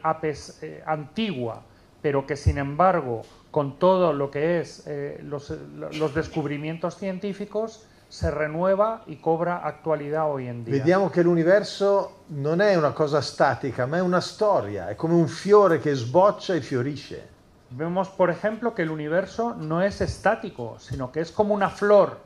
[0.61, 1.61] eh, antigua,
[2.01, 3.21] pero que sin embargo,
[3.51, 10.31] con todo lo que es eh, los, los descubrimientos científicos, se renueva y cobra actualidad
[10.31, 10.77] hoy en día.
[10.77, 15.27] Vediamo che l'universo non è una cosa statica, ma è una storia, è come un
[15.27, 17.35] fiore che sboccia e fiorisce.
[17.69, 22.19] Vemos, por ejemplo, que el universo no es estático, sino que es como una flor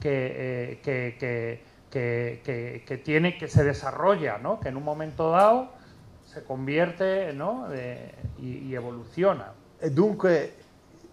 [0.00, 0.10] que,
[0.72, 1.16] eh, que,
[1.90, 4.58] que- que- tiene, que se desarrolla, ¿no?
[4.58, 5.68] que en un momento dado
[6.24, 7.68] se convierte ¿no?
[7.68, 8.10] de-
[8.40, 9.52] y, y evoluciona.
[9.78, 10.54] E dunque,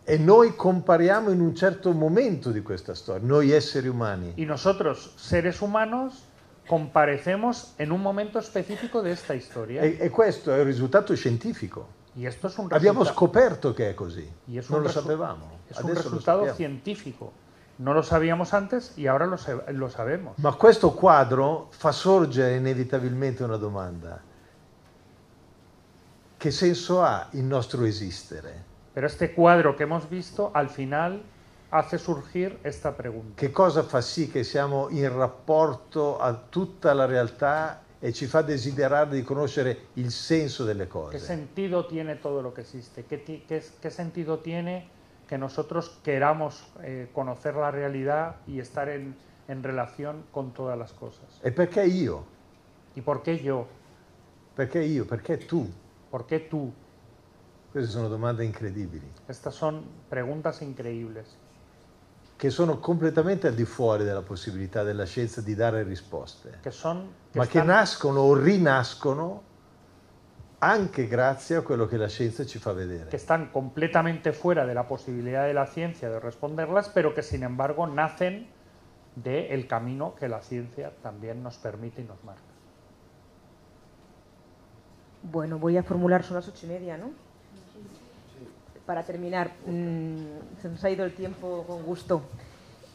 [0.05, 4.33] e noi compariamo in un certo momento di questa storia, noi esseri umani.
[4.37, 6.23] Y nosotros, seres humanos,
[6.67, 9.81] comparecemos en un momento específico de esta historia.
[9.83, 11.98] E, e questo è un risultato scientifico.
[12.19, 14.29] Y esto es un Abbiamo scoperto che è così,
[14.67, 15.59] non lo sapevamo.
[15.69, 16.53] es un sappiamo.
[16.53, 17.31] científico.
[17.77, 19.37] No lo sabíamos antes y ahora lo,
[19.67, 20.37] lo sabemos.
[20.39, 24.19] Ma questo quadro fa sorgere inevitabilmente una domanda.
[26.35, 28.65] Che senso ha il nostro esistere?
[28.93, 31.21] Pero este cuadro que hemos visto al final
[31.69, 33.35] hace surgir esta pregunta.
[33.39, 38.41] Che cosa fa sì che siamo in rapporto a tutta la realtà e ci fa
[38.41, 41.17] desiderare di conoscere il senso delle ¿Qué cose.
[41.19, 43.03] sentido tiene todo lo que existe?
[43.05, 43.45] ¿Qué, qué-
[43.81, 44.87] qué sentido tiene
[45.27, 49.15] que nosotros queramos eh, conocer la realidad y estar en,
[49.47, 51.39] en relación con todas las cosas?
[51.43, 52.23] E perché io?
[52.95, 53.67] ¿Y por qué yo?
[54.55, 55.05] Perché io?
[55.05, 55.67] Perché tu?
[56.09, 56.71] ¿Por qué tú?
[57.71, 61.37] Queste sono domande incredibili, Estas son preguntas increíbles
[62.39, 67.09] che sono completamente al di fuori della possibilità della scienza di dare risposte, que son
[67.31, 69.43] que ma che están- nascono o rinascono
[70.59, 73.13] anche grazie a quello che la scienza ci fa que vedere.
[73.13, 77.85] están completamente fuera de la posibilidad de la ciencia de responderlas, pero que sin embargo
[77.87, 78.47] nacen
[79.15, 82.41] del camino que la ciencia también nos permite y nos marca.
[85.23, 87.11] Bueno, voy a formular, son las ocho y media, ¿no?
[88.89, 92.23] Para terminar, mm, se nos ha ido el tiempo con gusto.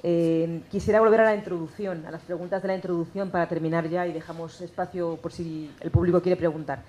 [0.02, 4.04] Eh, quisiera volver a la introducción, a las preguntas de la introducción para terminar ya
[4.04, 6.82] y dejamos espacio por si el público quiere preguntar.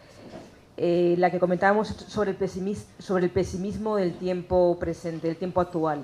[0.75, 6.03] Eh, la que comentábamos sobre el, pesimismo del tiempo presente, del tiempo actual,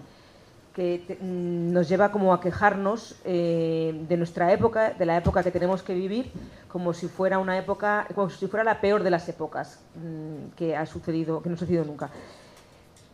[0.76, 5.50] que mm, nos lleva como a quejarnos eh, de nuestra época, de la época que
[5.50, 6.32] tenemos que vivir,
[6.68, 10.76] como si fuera una época, como si fuera la peor de las épocas mm, que
[10.76, 12.12] ha sucedido, que no ha sucedido nunca.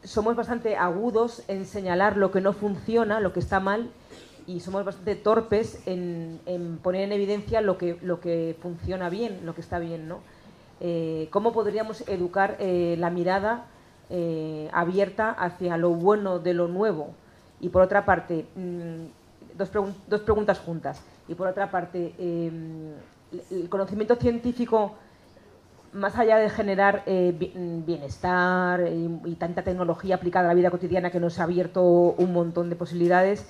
[0.07, 3.89] Somos bastante agudos en señalar lo que no funciona, lo que está mal,
[4.47, 6.39] y somos bastante torpes en,
[6.81, 10.19] poner en evidencia lo que, funciona bien, lo que está bien, ¿no?
[10.79, 13.65] Eh, ¿Cómo podríamos educar eh, la mirada
[14.09, 17.09] eh, abierta hacia lo bueno de lo nuevo?
[17.59, 19.69] Y por otra parte, mm, dos,
[20.07, 21.01] dos preguntas juntas.
[21.27, 22.51] Y por otra parte, eh,
[23.51, 24.95] el conocimiento científico,
[25.97, 30.71] más allá de generar eh, mm, bienestar y, y tanta tecnología aplicada a la vida
[30.71, 33.45] cotidiana que nos ha abierto un montón de posibilidades,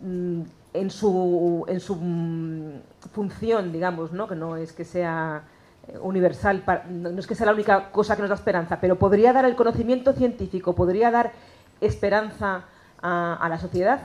[0.00, 0.42] mm,
[0.74, 2.80] en su, en su mm,
[3.12, 4.26] función, digamos, ¿no?
[4.26, 5.42] que no es que sea
[5.88, 9.32] eh, universal, no es que sea la única cosa que nos da esperanza, pero podría
[9.32, 11.32] dar el conocimiento científico, podría dar
[11.80, 12.64] esperanza
[13.02, 14.00] a, a la sociedad,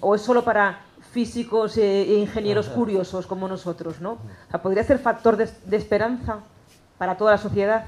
[0.00, 0.80] o es solo para
[1.12, 4.12] físicos e, e ingenieros curiosos como nosotros, ¿no?
[4.12, 6.40] O sea, podría ser factor de, de esperanza
[6.98, 7.84] para toda la sociedad.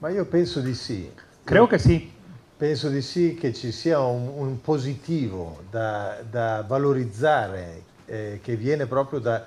[0.00, 1.10] Ma io penso di sì.
[1.44, 2.12] Creo que sí.
[2.56, 8.86] Penso di sì che ci sia un, un positivo da, da valorizzare eh, che viene
[8.86, 9.46] proprio da,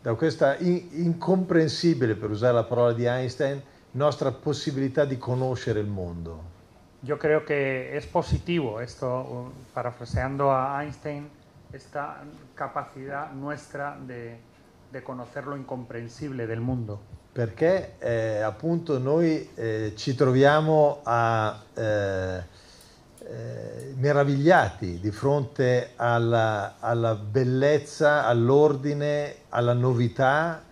[0.00, 3.60] da questa in- incomprensibile, per usare la parola di Einstein,
[3.92, 6.50] nostra possibilità di conoscere il mondo.
[7.04, 11.28] Yo creo que es positivo esto, uh, parafraseando a Einstein,
[11.72, 12.22] esta
[12.54, 14.38] capacidad nuestra de,
[14.92, 17.00] de conocer lo incomprensible del mundo.
[17.32, 22.42] Perché eh, appunto noi eh, ci troviamo a, eh,
[23.24, 30.62] eh, meravigliati di fronte alla, alla bellezza, all'ordine, alla novità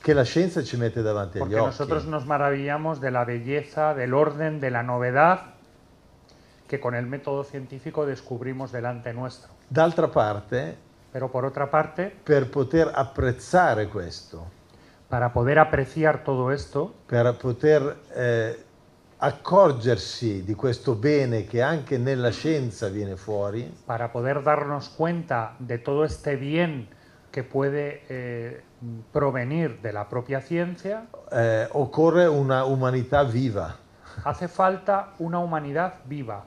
[0.00, 4.12] che la scienza ci mette davanti agli Porque nosotros nos maravillamos de la belleza, del
[4.12, 5.54] orden, de la novedad
[6.68, 9.50] que con el método científico descubrimos delante nuestro.
[9.66, 10.76] D'altra parte,
[11.10, 14.53] Pero por otra parte, per poter apprezzare questo,
[15.14, 18.64] para poder apreciar todo esto, per poter eh,
[19.18, 25.78] accorgersi di questo bene che anche nella scienza viene fuori, para poder darnos cuenta de
[25.78, 26.88] todo este bien
[27.30, 28.64] que puede eh,
[29.12, 33.72] provenir de la propia ciencia, eh, occorre una umanità viva.
[34.24, 36.44] hace falta una humanidad viva.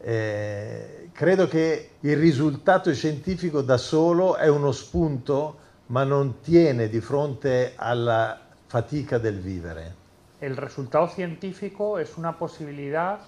[0.00, 7.00] Eh, credo che il risultato scientifico da solo è uno spunto, ma non tiene di
[7.00, 9.94] fronte alla fatica del vivere.
[10.40, 13.18] El resultado científico es una posibilidad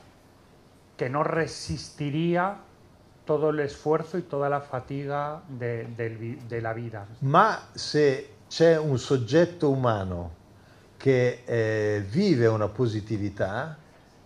[0.97, 2.57] que no resistiría
[3.25, 7.07] todo el esfuerzo y toda la fatiga de, del vi- de la vida.
[7.21, 10.31] Ma se c'è un soggetto umano
[10.99, 13.77] che eh, vive una positività,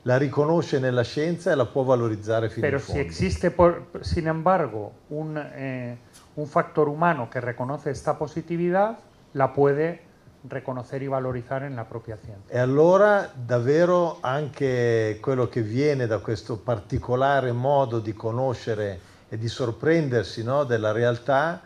[0.04, 3.02] la riconosce nella scienza e la può valorizzare fino Pero in si fondo.
[3.02, 5.96] existe, por- sin embargo, un, eh,
[6.34, 8.98] un factor humano que reconoce esta positividad,
[9.32, 10.02] la puede
[10.46, 12.52] reconocer y valorizar en la propia ciencia.
[12.52, 19.00] E allora davvero anche quello che viene da questo particolare modo di conoscere
[19.30, 21.62] e di sorprendersi no, della realtà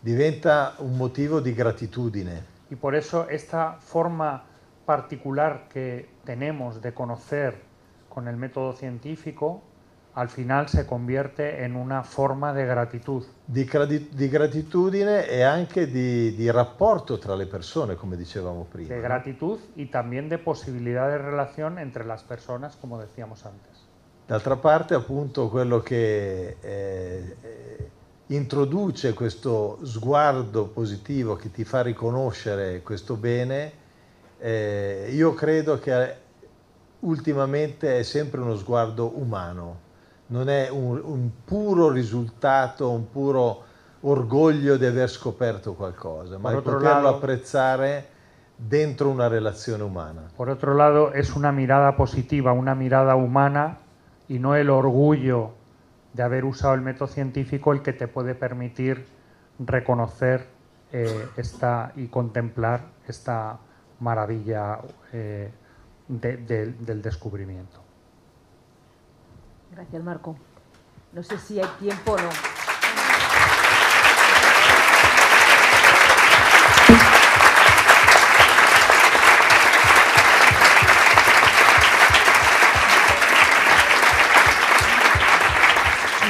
[0.00, 2.54] diventa un motivo di gratitudine.
[2.68, 4.42] Y por eso esta forma
[4.84, 7.65] particular que tenemos de conocer
[8.16, 9.60] con el método científico,
[10.14, 13.22] al final se convierte en una forma de gratitud.
[13.44, 18.88] Di, gradi- di gratitudine e anche di, di rapporto tra le persone, come dicevamo prima.
[18.88, 23.84] De gratitud y también de posibilidad de relación entre las personas, como decíamos antes.
[24.26, 27.90] D'altra parte, appunto, quello che eh, eh,
[28.28, 33.72] introduce questo sguardo positivo che ti fa riconoscere questo bene,
[34.38, 36.24] eh, io credo che
[37.06, 39.80] ultimamente è sempre uno sguardo umano,
[40.28, 43.64] non è un, un puro risultato, un puro
[44.00, 48.08] orgoglio di aver scoperto qualcosa, ma di poterlo apprezzare
[48.56, 50.30] dentro una relazione humana.
[50.36, 53.78] Por otro lado, es una mirada positiva, una mirada humana
[54.28, 55.52] y no el orgullo
[56.12, 59.06] de haber usado el método científico el que te puede permitir
[59.58, 60.46] reconocer
[60.92, 63.58] eh, esta y contemplar esta
[64.00, 64.78] maravilla
[65.12, 65.50] eh,
[66.08, 67.82] de, de, del descubrimiento.
[69.72, 70.36] Gracias, Marco.
[71.12, 72.30] No sé si hay tiempo o no.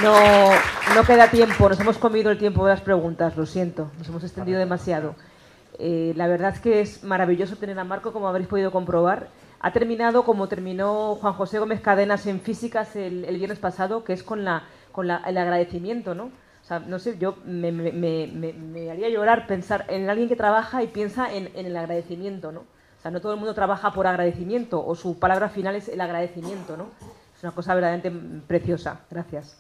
[0.03, 0.51] No,
[0.95, 4.23] no queda tiempo, nos hemos comido el tiempo de las preguntas, lo siento, nos hemos
[4.23, 5.17] extendido demasiado.
[5.79, 9.29] Eh, la verdad es que es maravilloso tener a Marco, como habréis podido comprobar.
[9.61, 14.23] Ha terminado como terminó Juan José Gómez Cadenas en físicas el, viernes pasado, que es
[14.23, 16.25] con, el agradecimiento, ¿no?
[16.25, 17.69] O sea, no sé, yo me,
[18.91, 22.61] haría llorar pensar en alguien que trabaja y piensa en, en, el agradecimiento, ¿no?
[22.61, 26.01] O sea, no todo el mundo trabaja por agradecimiento, o su palabra final es el
[26.01, 26.89] agradecimiento, ¿no?
[27.37, 28.11] Es una cosa verdaderamente
[28.47, 29.01] preciosa.
[29.11, 29.59] Gracias.